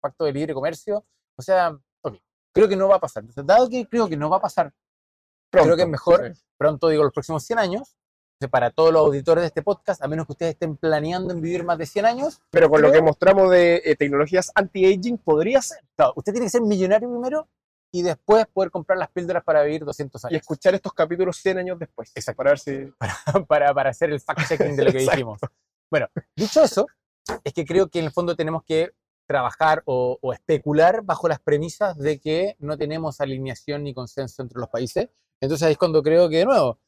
pacto 0.00 0.24
de 0.24 0.32
libre 0.32 0.54
comercio. 0.54 1.04
O 1.36 1.42
sea, 1.42 1.76
ok, 2.00 2.14
creo 2.52 2.68
que 2.68 2.76
no 2.76 2.88
va 2.88 2.96
a 2.96 3.00
pasar. 3.00 3.22
Entonces, 3.22 3.46
dado 3.46 3.68
que 3.68 3.86
creo 3.86 4.08
que 4.08 4.16
no 4.16 4.30
va 4.30 4.38
a 4.38 4.40
pasar, 4.40 4.72
Creo 5.50 5.76
que 5.76 5.82
es 5.82 5.88
mejor 5.88 6.34
Sí. 6.34 6.42
pronto 6.58 6.88
digo 6.88 7.04
los 7.04 7.12
próximos 7.12 7.42
100 7.44 7.58
años, 7.58 7.96
para 8.50 8.70
todos 8.70 8.92
los 8.92 9.00
auditores 9.06 9.42
de 9.42 9.46
este 9.46 9.62
podcast, 9.62 10.02
a 10.02 10.08
menos 10.08 10.26
que 10.26 10.32
ustedes 10.32 10.52
estén 10.52 10.76
planeando 10.76 11.32
en 11.32 11.40
vivir 11.40 11.64
más 11.64 11.78
de 11.78 11.86
100 11.86 12.04
años, 12.04 12.42
Pero 12.50 12.68
con 12.68 12.82
lo 12.82 12.88
Creo- 12.88 13.00
que 13.00 13.06
mostramos 13.06 13.50
de 13.50 13.80
eh, 13.84 13.96
tecnologías 13.96 14.50
anti-aging, 14.54 15.16
podría 15.18 15.62
ser. 15.62 15.78
claro, 15.96 16.12
usted 16.16 16.32
tiene 16.32 16.46
que 16.46 16.50
ser 16.50 16.60
millonario 16.62 17.08
primero 17.08 17.48
y 17.92 18.02
después 18.02 18.46
poder 18.52 18.70
comprar 18.70 18.98
las 18.98 19.10
píldoras 19.10 19.42
para 19.44 19.62
vivir 19.62 19.84
200 19.84 20.22
Y 20.24 20.26
años. 20.26 20.40
escuchar 20.40 20.74
estos 20.74 20.92
capítulos 20.92 21.36
100 21.38 21.58
años 21.58 21.78
después. 21.78 22.12
Exacto. 22.14 22.38
Para 22.38 22.50
ver 22.50 22.58
si. 22.58 22.92
para, 23.48 23.74
para 23.74 23.90
hacer 23.90 24.10
el 24.10 24.20
fact-checking 24.20 24.76
de 24.76 24.84
lo 24.84 24.92
que 24.92 24.98
dijimos. 24.98 25.38
Bueno, 25.90 26.08
dicho 26.34 26.62
eso, 26.62 26.86
es 27.44 27.52
que 27.52 27.64
creo 27.64 27.88
que 27.88 28.00
en 28.00 28.06
el 28.06 28.10
fondo 28.12 28.34
tenemos 28.36 28.64
que 28.64 28.90
trabajar 29.28 29.82
o, 29.86 30.18
o 30.20 30.32
especular 30.32 31.02
bajo 31.04 31.28
las 31.28 31.40
premisas 31.40 31.96
de 31.98 32.20
que 32.20 32.56
no 32.58 32.76
tenemos 32.76 33.20
alineación 33.20 33.82
ni 33.84 33.94
consenso 33.94 34.42
entre 34.42 34.60
los 34.60 34.68
países. 34.68 35.08
Entonces 35.40 35.66
ahí 35.66 35.72
es 35.72 35.78
cuando 35.78 36.02
creo 36.02 36.28
que, 36.28 36.38
de 36.38 36.44
nuevo, 36.44 36.78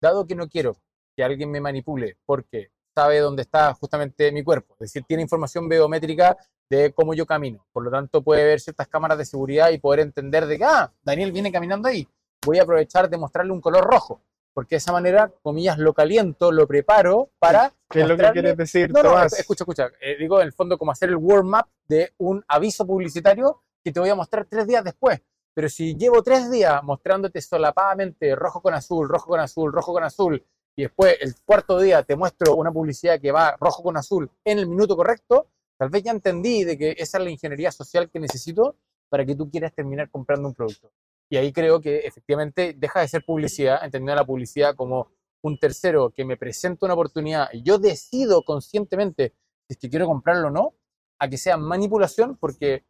dado 0.00 0.26
que 0.26 0.34
no 0.34 0.48
quiero 0.48 0.76
que 1.16 1.24
alguien 1.24 1.50
me 1.50 1.60
manipule 1.60 2.16
porque 2.24 2.70
sabe 2.94 3.18
dónde 3.18 3.42
está 3.42 3.74
justamente 3.74 4.32
mi 4.32 4.42
cuerpo, 4.42 4.74
es 4.74 4.92
decir, 4.92 5.04
tiene 5.06 5.22
información 5.22 5.68
biométrica 5.68 6.36
de 6.70 6.92
cómo 6.92 7.12
yo 7.14 7.26
camino, 7.26 7.66
por 7.72 7.82
lo 7.84 7.90
tanto 7.90 8.22
puede 8.22 8.44
ver 8.44 8.60
ciertas 8.60 8.86
cámaras 8.88 9.18
de 9.18 9.24
seguridad 9.24 9.70
y 9.70 9.78
poder 9.78 10.00
entender 10.00 10.46
de 10.46 10.56
que, 10.56 10.64
ah, 10.64 10.92
Daniel 11.02 11.32
viene 11.32 11.50
caminando 11.52 11.88
ahí, 11.88 12.08
voy 12.46 12.58
a 12.58 12.62
aprovechar 12.62 13.10
de 13.10 13.18
mostrarle 13.18 13.52
un 13.52 13.60
color 13.60 13.84
rojo, 13.84 14.22
porque 14.54 14.76
de 14.76 14.78
esa 14.78 14.92
manera, 14.92 15.32
comillas, 15.42 15.78
lo 15.78 15.92
caliento, 15.92 16.52
lo 16.52 16.66
preparo 16.66 17.30
para... 17.38 17.72
¿Qué 17.88 18.02
es 18.02 18.08
lo 18.08 18.16
que 18.16 18.30
quieres 18.30 18.56
decir, 18.56 18.90
No, 18.92 19.02
no, 19.02 19.10
Tomás? 19.10 19.38
escucha, 19.38 19.64
escucha. 19.64 19.88
eh, 20.00 20.16
digo, 20.18 20.40
en 20.40 20.46
el 20.46 20.52
fondo, 20.52 20.78
como 20.78 20.92
hacer 20.92 21.08
el 21.08 21.16
warm-up 21.16 21.66
de 21.88 22.12
un 22.18 22.44
aviso 22.46 22.86
publicitario 22.86 23.62
que 23.82 23.92
te 23.92 23.98
voy 24.00 24.10
a 24.10 24.14
mostrar 24.14 24.46
tres 24.48 24.66
días 24.66 24.84
después. 24.84 25.20
Pero 25.54 25.68
si 25.68 25.96
llevo 25.96 26.22
tres 26.22 26.50
días 26.50 26.82
mostrándote 26.84 27.40
solapadamente 27.40 28.36
rojo 28.36 28.62
con 28.62 28.74
azul, 28.74 29.08
rojo 29.08 29.26
con 29.26 29.40
azul, 29.40 29.72
rojo 29.72 29.92
con 29.92 30.04
azul, 30.04 30.44
y 30.76 30.82
después 30.82 31.16
el 31.20 31.34
cuarto 31.44 31.78
día 31.80 32.02
te 32.04 32.14
muestro 32.14 32.54
una 32.54 32.70
publicidad 32.70 33.20
que 33.20 33.32
va 33.32 33.56
rojo 33.58 33.82
con 33.82 33.96
azul 33.96 34.30
en 34.44 34.58
el 34.60 34.68
minuto 34.68 34.96
correcto, 34.96 35.48
tal 35.80 35.88
vez 35.88 36.02
ya 36.02 36.10
entendí 36.10 36.62
de 36.62 36.76
que 36.76 36.94
esa 36.98 37.16
es 37.16 37.24
la 37.24 37.30
ingeniería 37.30 37.72
social 37.72 38.10
que 38.10 38.20
necesito 38.20 38.76
para 39.08 39.24
que 39.24 39.34
tú 39.34 39.50
quieras 39.50 39.72
terminar 39.72 40.10
comprando 40.10 40.46
un 40.46 40.54
producto. 40.54 40.92
Y 41.30 41.38
ahí 41.38 41.54
creo 41.54 41.80
que 41.80 42.00
efectivamente 42.00 42.74
deja 42.76 43.00
de 43.00 43.08
ser 43.08 43.24
publicidad, 43.24 43.82
entendiendo 43.82 44.14
la 44.14 44.26
publicidad 44.26 44.74
como 44.76 45.10
un 45.42 45.58
tercero 45.58 46.10
que 46.10 46.26
me 46.26 46.36
presenta 46.36 46.84
una 46.84 46.92
oportunidad 46.92 47.48
y 47.54 47.62
yo 47.62 47.78
decido 47.78 48.44
conscientemente 48.44 49.32
si 49.66 49.72
es 49.72 49.78
que 49.78 49.88
quiero 49.88 50.04
comprarlo 50.04 50.48
o 50.48 50.50
no, 50.50 50.74
a 51.18 51.30
que 51.30 51.38
sea 51.38 51.56
manipulación, 51.56 52.36
porque 52.36 52.84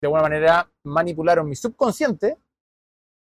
de 0.00 0.06
alguna 0.06 0.22
manera 0.22 0.72
manipularon 0.82 1.46
mi 1.46 1.56
subconsciente 1.56 2.38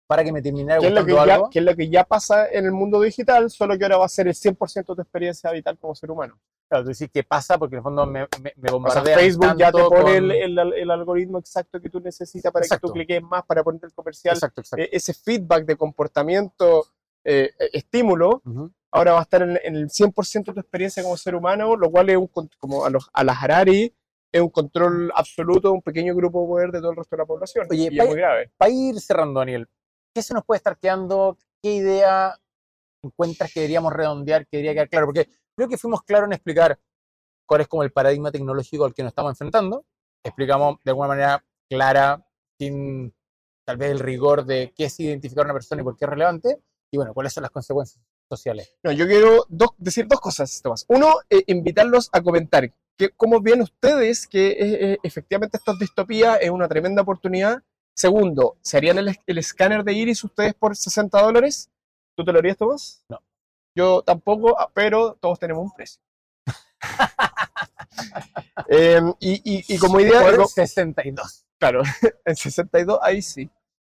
para 0.09 0.25
que 0.25 0.33
me 0.33 0.41
terminara 0.43 0.81
Que 0.81 0.87
es, 0.89 0.93
lo 0.95 1.05
que, 1.05 1.13
gustando 1.13 1.27
ya, 1.29 1.35
algo. 1.35 1.51
que 1.51 1.59
es 1.61 1.65
lo 1.67 1.77
que 1.77 1.89
ya 1.91 2.03
pasa 2.03 2.49
en 2.51 2.65
el 2.65 2.73
mundo 2.73 3.01
digital, 3.01 3.51
solo 3.51 3.77
que 3.79 3.85
ahora 3.85 3.99
va 3.99 4.07
a 4.07 4.09
ser 4.09 4.27
el 4.27 4.35
100% 4.35 4.75
de 4.75 4.97
tu 4.97 5.03
experiencia 5.03 5.53
vital 5.53 5.79
como 5.79 5.95
ser 5.95 6.11
humano. 6.11 6.41
Claro, 6.67 6.85
tú 6.85 6.91
decís 6.91 7.11
que 7.13 7.23
pasa 7.23 7.59
porque 7.59 7.77
en 7.77 7.79
el 7.81 7.83
fondo 7.83 8.07
me, 8.07 8.27
me, 8.43 8.53
me 8.57 8.71
O 8.73 8.91
sea, 8.91 9.03
Facebook 9.03 9.55
ya 9.59 9.71
te 9.71 9.83
pone 9.85 10.03
con- 10.03 10.09
el, 10.09 10.31
el- 10.33 10.59
el 10.75 10.91
algoritmo 10.91 11.39
exacto 11.39 11.79
que 11.81 11.91
tú 11.91 12.01
necesitas 12.01 12.51
para 12.51 12.63
que 12.63 12.67
Exacto. 12.69 12.87
tú 12.89 12.95
cliques 12.95 13.23
más, 13.23 13.45
para 13.45 13.63
ponerte 13.63 13.87
el 13.87 13.93
comercial. 13.93 14.35
Exacto, 14.35 14.63
exacto. 14.63 14.83
E- 14.83 14.89
ese 14.93 15.13
feedback 15.13 15.65
de 15.67 15.77
comportamiento, 15.77 16.87
eh, 17.25 17.51
eh, 17.59 17.71
estímulo, 17.75 18.41
Ujú. 18.47 18.71
ahora 18.91 19.13
va 19.13 19.19
a 19.21 19.23
estar 19.23 19.43
en, 19.43 19.59
en 19.63 19.77
el 19.77 19.91
100% 19.91 20.53
de 20.53 20.55
tu 20.55 20.61
experiencia 20.61 21.03
como 21.03 21.17
ser 21.19 21.35
humano, 21.35 21.77
lo 21.77 21.91
cual 21.91 22.09
es 22.09 22.17
un, 22.17 22.31
como 22.59 22.85
a, 22.87 22.91
los, 22.91 23.11
a 23.13 23.25
las 23.25 23.43
Harari, 23.43 23.95
es 24.33 24.41
un 24.41 24.51
control 24.51 25.11
absoluto 25.15 25.69
de 25.69 25.75
un 25.75 25.83
pequeño 25.83 26.15
grupo 26.15 26.41
de 26.43 26.47
poder 26.49 26.71
de 26.73 26.81
todo 26.81 26.91
el 26.91 26.97
resto 26.97 27.17
de 27.17 27.23
la 27.23 27.27
población. 27.27 27.67
Oye, 27.71 27.89
y 27.91 27.99
es 27.99 28.07
muy 28.07 28.17
grave. 28.17 28.51
Para 28.59 28.71
ir 28.71 29.01
cerrando, 29.01 29.41
Daniel, 29.41 29.69
¿qué 30.15 30.23
se 30.23 30.35
nos 30.35 30.45
puede 30.45 30.59
estar 30.59 30.79
quedando? 30.79 31.37
¿Qué 31.63 31.75
idea 31.75 32.39
encuentras 33.03 33.53
que 33.53 33.61
deberíamos 33.61 33.93
redondear, 33.93 34.47
que 34.47 34.59
debería 34.59 34.75
quedar 34.75 34.89
claro? 34.89 35.07
Porque 35.07 35.29
creo 35.57 35.69
que 35.69 35.79
fuimos 35.79 36.03
claros 36.03 36.27
en 36.29 36.33
explicar 36.35 36.79
cuál 37.47 37.63
es 37.63 37.69
como 37.69 37.83
el 37.83 37.93
paradigma 37.93 38.31
tecnológico 38.31 38.85
al 38.85 38.95
que 38.95 39.03
nos 39.03 39.11
estamos 39.11 39.33
enfrentando. 39.33 39.85
Explicamos 40.25 40.79
de 40.85 40.91
alguna 40.91 41.09
manera 41.09 41.45
clara, 41.71 42.25
sin 42.59 43.15
tal 43.67 43.77
vez 43.77 43.91
el 43.91 43.99
rigor 44.01 44.45
de 44.45 44.73
qué 44.77 44.85
es 44.85 45.01
identificar 45.01 45.43
a 45.43 45.47
una 45.47 45.55
persona 45.55 45.81
y 45.83 45.85
por 45.85 45.97
qué 45.97 46.05
es 46.05 46.11
relevante, 46.11 46.63
y 46.91 46.97
bueno, 46.97 47.13
cuáles 47.15 47.33
son 47.33 47.43
las 47.43 47.51
consecuencias 47.51 48.03
sociales. 48.31 48.75
No, 48.83 48.93
yo 48.93 49.07
quiero 49.07 49.45
dos- 49.49 49.75
decir 49.79 50.07
dos 50.09 50.21
cosas, 50.21 50.61
Tomás. 50.63 50.85
Uno, 50.89 51.15
eh, 51.31 51.43
invitarlos 51.47 52.09
a 52.13 52.23
comentar 52.23 52.73
que, 52.97 53.11
cómo 53.11 53.41
ven 53.41 53.61
ustedes 53.63 54.27
que 54.27 54.49
eh, 54.53 54.57
eh, 54.93 54.99
efectivamente 55.03 55.59
esta 55.59 55.75
distopía 55.79 56.37
es 56.37 56.51
una 56.51 56.67
tremenda 56.69 57.03
oportunidad. 57.03 57.63
Segundo, 57.99 58.57
¿se 58.63 58.77
harían 58.77 58.97
el, 58.99 59.19
el 59.27 59.39
escáner 59.39 59.83
de 59.83 59.93
iris 59.93 60.23
ustedes 60.23 60.55
por 60.55 60.77
60 60.77 61.21
dólares? 61.21 61.69
¿Tú 62.17 62.25
te 62.25 62.33
lo 62.33 62.39
harías, 62.39 62.57
Tomás? 62.57 63.05
No. 63.09 63.21
Yo 63.75 64.03
tampoco, 64.03 64.57
ah, 64.57 64.71
pero 64.73 65.15
todos 65.21 65.41
tenemos 65.41 65.65
un 65.65 65.73
precio. 65.73 66.01
Em, 68.69 69.13
y, 69.19 69.33
y- 69.57 69.65
y 69.75 69.79
como 69.79 69.99
idea, 69.99 70.21
Por 70.23 70.31
digo, 70.31 70.47
62. 70.47 71.45
Claro, 71.59 71.83
en 72.25 72.37
62, 72.37 73.01
ahí 73.03 73.21
sí. 73.21 73.51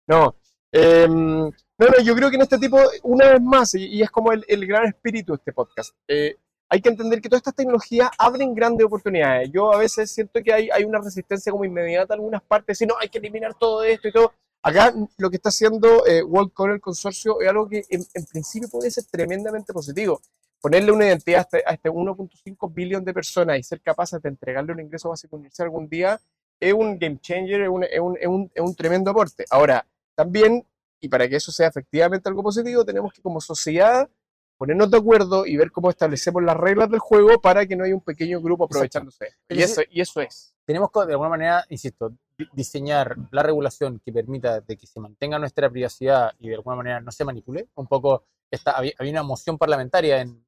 No, 0.07 0.35
em, 0.71 1.45
no, 1.45 1.51
no, 1.87 1.99
yo 2.03 2.15
creo 2.15 2.29
que 2.29 2.35
en 2.35 2.43
este 2.43 2.59
tipo, 2.59 2.77
una 3.01 3.29
vez 3.29 3.41
más, 3.41 3.73
y, 3.73 3.85
y 3.87 4.01
es 4.03 4.11
como 4.11 4.31
el, 4.33 4.45
el 4.47 4.67
gran 4.67 4.85
espíritu 4.85 5.33
de 5.33 5.37
este 5.37 5.51
podcast, 5.51 5.95
eh, 6.07 6.37
hay 6.69 6.81
que 6.81 6.89
entender 6.89 7.21
que 7.21 7.29
todas 7.29 7.41
estas 7.41 7.55
tecnologías 7.55 8.09
abren 8.17 8.53
grandes 8.55 8.85
oportunidades. 8.85 9.51
Yo 9.51 9.71
a 9.73 9.77
veces 9.77 10.11
siento 10.11 10.41
que 10.43 10.51
hay, 10.53 10.83
una 10.83 10.99
resistencia 10.99 11.51
como 11.51 11.65
inmediata 11.65 12.13
en 12.13 12.19
algunas 12.19 12.41
partes, 12.41 12.81
y 12.81 12.85
no, 12.85 12.95
hay 12.99 13.09
que 13.09 13.19
eliminar 13.19 13.53
todo 13.53 13.83
esto 13.83 14.07
y 14.07 14.11
todo. 14.11 14.33
Acá 14.63 14.93
lo 15.17 15.29
que 15.29 15.35
está 15.35 15.49
haciendo 15.49 16.05
eh, 16.07 16.23
WorldCoin, 16.23 16.71
el 16.71 16.81
consorcio, 16.81 17.39
es 17.39 17.47
algo 17.49 17.69
que 17.69 17.83
en, 17.89 18.25
principio 18.25 18.67
puede 18.69 18.89
ser 18.89 19.03
tremendamente 19.05 19.71
positivo. 19.73 20.21
Ponerle 20.59 20.91
una 20.91 21.05
identidad 21.05 21.41
a 21.41 21.41
este, 21.41 21.63
este 21.71 21.89
1.5 21.91 22.73
billón 22.73 23.05
de 23.05 23.13
personas 23.13 23.59
y 23.59 23.63
ser 23.63 23.79
capaces 23.81 24.19
de 24.21 24.29
entregarle 24.29 24.73
un 24.73 24.79
ingreso 24.79 25.09
básico 25.09 25.35
universal 25.35 25.65
algún 25.65 25.87
día 25.87 26.19
es 26.59 26.73
un 26.73 26.97
game 26.97 27.19
changer, 27.21 27.61
es 27.61 27.69
un, 27.69 27.83
es 27.83 27.99
un- 27.99 28.17
es 28.19 28.27
un- 28.27 28.51
es 28.55 28.61
un 28.63 28.75
tremendo 28.75 29.11
aporte. 29.11 29.45
Ahora, 29.51 29.85
también, 30.15 30.65
y 30.99 31.09
para 31.09 31.27
que 31.29 31.35
eso 31.35 31.51
sea 31.51 31.67
efectivamente 31.67 32.27
algo 32.27 32.41
positivo, 32.41 32.83
tenemos 32.83 33.13
que 33.13 33.21
como 33.21 33.39
sociedad 33.41 34.09
ponernos 34.57 34.89
de 34.91 34.97
acuerdo 34.97 35.45
y 35.45 35.57
ver 35.57 35.71
cómo 35.71 35.89
establecemos 35.89 36.41
las 36.43 36.55
reglas 36.57 36.89
del 36.89 36.99
juego 36.99 37.39
para 37.41 37.65
que 37.65 37.75
no 37.75 37.83
haya 37.83 37.93
un 37.95 38.01
pequeño 38.01 38.41
grupo 38.41 38.65
aprovechándose. 38.65 39.29
Y 39.49 39.61
Es 39.61 39.71
eso, 39.71 39.81
y 39.89 40.01
eso 40.01 40.21
es. 40.21 40.55
tenemos 40.65 40.89
que, 40.91 41.05
de 41.05 41.11
alguna 41.13 41.29
manera, 41.29 41.65
insisto, 41.69 42.09
di- 42.37 42.47
diseñar 42.53 43.15
la 43.31 43.43
regulación 43.43 43.99
que 44.03 44.11
permita 44.11 44.61
de 44.61 44.77
que 44.77 44.87
se 44.87 44.99
mantenga 44.99 45.37
nuestra 45.39 45.69
privacidad 45.69 46.31
y 46.39 46.49
de 46.49 46.55
alguna 46.55 46.77
manera 46.77 47.01
no 47.01 47.11
se 47.11 47.23
manipule. 47.25 47.67
Un 47.75 47.87
poco, 47.87 48.23
esta, 48.49 48.71
había, 48.71 48.93
había 48.97 49.11
una 49.11 49.23
moción 49.23 49.57
parlamentaria 49.57 50.21
en 50.21 50.43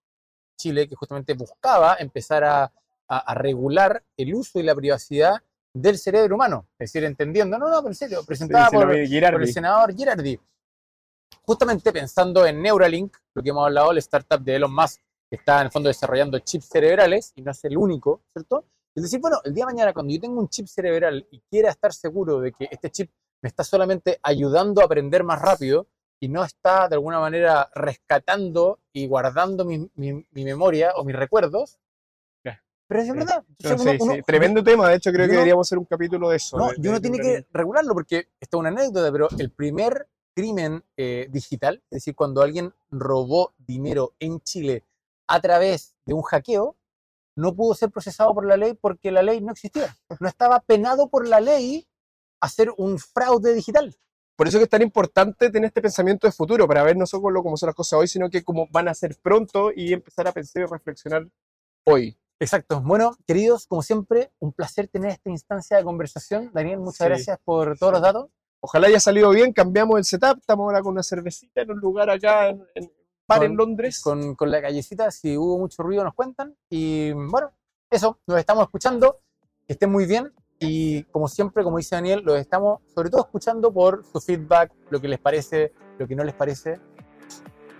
Chile 0.58 0.88
que 0.88 0.96
justamente 0.96 1.34
buscaba 1.34 1.96
empezar 2.00 2.44
a, 2.44 2.64
a- 2.64 2.72
a 3.20 3.34
regular 3.36 4.04
el 4.16 4.34
uso 4.34 4.60
y 4.60 4.64
la 4.64 4.74
privacidad 4.76 5.36
del 5.74 5.98
cerebro 6.00 6.36
humano. 6.36 6.66
Es 6.80 6.92
decir, 6.92 7.04
entendiendo, 7.04 7.58
no, 7.60 7.70
no, 7.70 7.78
pero 7.78 7.90
en 7.90 7.96
serio, 7.96 8.24
presentada 8.26 8.70
Sí, 8.70 8.76
por, 8.76 8.86
por 8.88 8.96
el 8.96 9.54
senador 9.54 9.94
Girardi. 9.96 10.40
Justamente 11.52 11.94
pensando 11.94 12.46
en 12.46 12.62
Neuralink, 12.62 13.16
lo 13.34 13.42
que 13.42 13.50
hemos 13.52 13.66
hablado, 13.66 13.94
la 13.94 14.00
startup 14.00 14.42
de 14.44 14.56
Elon 14.58 14.74
Musk, 14.76 15.00
que 15.30 15.38
está 15.38 15.62
en 15.62 15.68
el 15.68 15.72
fondo 15.72 15.88
desarrollando 15.88 16.38
chips 16.40 16.66
cerebrales, 16.68 17.32
y 17.36 17.42
no 17.42 17.52
es 17.52 17.64
el 17.64 17.78
único, 17.78 18.22
¿cierto? 18.34 18.66
Es 18.94 19.04
decir, 19.04 19.22
bueno, 19.22 19.40
el 19.46 19.54
día 19.54 19.66
de 19.66 19.74
mañana, 19.74 19.94
cuando 19.94 20.12
yo 20.14 20.20
tengo 20.20 20.42
un 20.42 20.50
chip 20.50 20.68
cerebral 20.68 21.26
y 21.32 21.40
quiera 21.50 21.70
estar 21.70 21.94
seguro 21.94 22.42
de 22.42 22.52
que 22.52 22.68
este 22.70 22.92
chip 22.92 23.10
me 23.42 23.48
está 23.48 23.64
solamente 23.64 24.20
ayudando 24.24 24.82
a 24.82 24.86
aprender 24.86 25.24
más 25.24 25.42
rápido 25.42 25.88
y 26.20 26.28
no 26.28 26.44
está 26.44 26.90
de 26.90 26.96
alguna 26.96 27.20
manera 27.22 27.70
rescatando 27.76 28.80
y 28.92 29.08
guardando 29.08 29.64
mi, 29.64 29.90
mi- 29.96 30.26
mi 30.32 30.44
memoria 30.44 30.92
o 30.98 31.06
mis 31.06 31.16
recuerdos, 31.16 31.80
pero 32.90 33.02
es 33.02 33.08
Sí. 33.08 33.14
verdad. 33.14 33.44
No, 33.48 33.56
Entonces, 33.60 33.82
sí, 33.82 33.98
uno- 34.02 34.14
sí, 34.14 34.14
uno- 34.16 34.24
Tremendo 34.26 34.64
tema, 34.64 34.90
de 34.90 34.96
hecho 34.96 35.12
crimen 40.38 40.84
eh, 40.98 41.28
digital, 41.32 41.82
es 41.90 41.96
decir, 41.98 42.14
cuando 42.14 42.44
alguien 42.44 42.72
robó 42.92 43.56
dinero 43.58 44.14
en 44.20 44.40
Chile 44.42 44.86
a 45.26 45.42
través 45.42 45.96
de 46.06 46.14
un 46.14 46.22
hackeo, 46.22 46.76
no 47.36 47.56
pudo 47.56 47.74
ser 47.74 47.90
procesado 47.90 48.36
por 48.36 48.46
la 48.46 48.56
ley 48.56 48.76
porque 48.80 49.10
la 49.10 49.24
ley 49.24 49.42
no 49.42 49.52
existía. 49.52 49.98
No 50.20 50.28
estaba 50.28 50.60
penado 50.60 51.10
por 51.10 51.28
la 51.28 51.40
ley 51.40 51.88
hacer 52.40 52.72
un 52.78 53.00
fraude 53.00 53.56
digital. 53.56 53.96
Por 54.36 54.48
eso 54.48 54.60
que 54.60 54.66
es 54.66 54.70
tan 54.70 54.84
importante 54.84 55.50
tener 55.50 55.70
este 55.70 55.82
pensamiento 55.82 56.28
de 56.28 56.32
futuro, 56.32 56.68
para 56.68 56.84
ver 56.84 56.96
no 56.96 57.08
solo 57.08 57.42
cómo 57.42 57.58
son 57.58 57.68
las 57.68 57.76
cosas 57.76 57.98
hoy, 57.98 58.08
sino 58.08 58.30
que 58.30 58.44
cómo 58.44 58.68
van 58.70 58.88
a 58.90 58.94
ser 58.94 59.18
pronto 59.20 59.72
y 59.76 59.92
empezar 59.92 60.28
a 60.28 60.34
pensar 60.34 60.62
y 60.62 60.66
reflexionar 60.68 61.28
hoy. 61.84 62.16
Exacto. 62.40 62.80
Bueno, 62.82 63.18
queridos, 63.26 63.66
como 63.66 63.82
siempre, 63.82 64.32
un 64.38 64.54
placer 64.54 64.88
tener 64.88 65.10
esta 65.10 65.32
instancia 65.32 65.78
de 65.78 65.84
conversación. 65.84 66.52
Daniel, 66.54 66.78
muchas 66.78 66.98
Sí. 66.98 67.06
gracias 67.06 67.40
por 67.44 67.76
todos 67.80 67.94
los 67.94 68.02
datos. 68.04 68.30
Ojalá 68.68 68.88
haya 68.88 69.00
salido 69.00 69.30
bien, 69.30 69.54
cambiamos 69.54 69.98
el 69.98 70.04
setup, 70.04 70.40
estamos 70.40 70.66
ahora 70.66 70.82
con 70.82 70.92
una 70.92 71.02
cervecita 71.02 71.62
en 71.62 71.72
un 71.72 71.80
lugar 71.80 72.10
acá 72.10 72.50
en, 72.50 72.62
en, 72.76 72.92
bar 73.26 73.42
en 73.46 73.56
Londres. 73.56 74.02
con, 74.02 74.36
con 74.36 74.52
la 74.52 74.62
callecita. 74.62 75.10
Si 75.10 75.38
hubo 75.38 75.58
mucho 75.58 75.84
ruido, 75.84 76.04
nos 76.04 76.14
cuentan. 76.14 76.54
Y 76.70 77.14
bueno, 77.14 77.50
eso, 77.90 78.20
nos 78.28 78.38
estamos 78.38 78.66
escuchando. 78.66 79.22
Que 79.66 79.72
estén 79.72 79.90
muy 79.90 80.06
bien. 80.06 80.34
Y 80.60 81.04
como 81.04 81.30
siempre, 81.30 81.64
como 81.64 81.78
dice 81.78 81.96
Daniel, 81.96 82.24
los 82.26 82.38
estamos 82.38 82.82
sobre 82.94 83.10
todo 83.10 83.22
escuchando 83.22 83.72
por 83.72 84.04
su 84.04 84.20
feedback, 84.20 84.74
lo 84.90 85.00
que 85.00 85.08
les 85.08 85.20
parece, 85.20 85.72
lo 85.98 86.06
que 86.06 86.16
no 86.18 86.26
les 86.26 86.34
parece. 86.36 86.78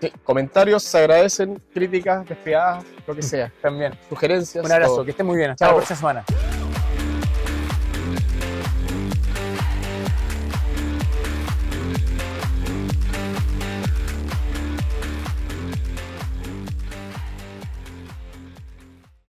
Sí, 0.00 0.10
comentarios 0.24 0.82
se 0.84 0.96
agradecen, 0.96 1.62
críticas, 1.74 2.26
despiadadas, 2.26 2.86
lo 3.06 3.14
que 3.14 3.20
sea, 3.34 3.52
También. 3.60 3.92
sugerencias. 4.08 4.64
Un 4.64 4.72
abrazo, 4.72 4.94
todo. 4.94 5.04
que 5.04 5.10
estén 5.10 5.26
muy 5.26 5.36
bien. 5.36 5.50
Hasta 5.50 5.66
la 5.66 5.70
Chao. 5.72 5.76
próxima 5.76 5.98
semana. 5.98 6.24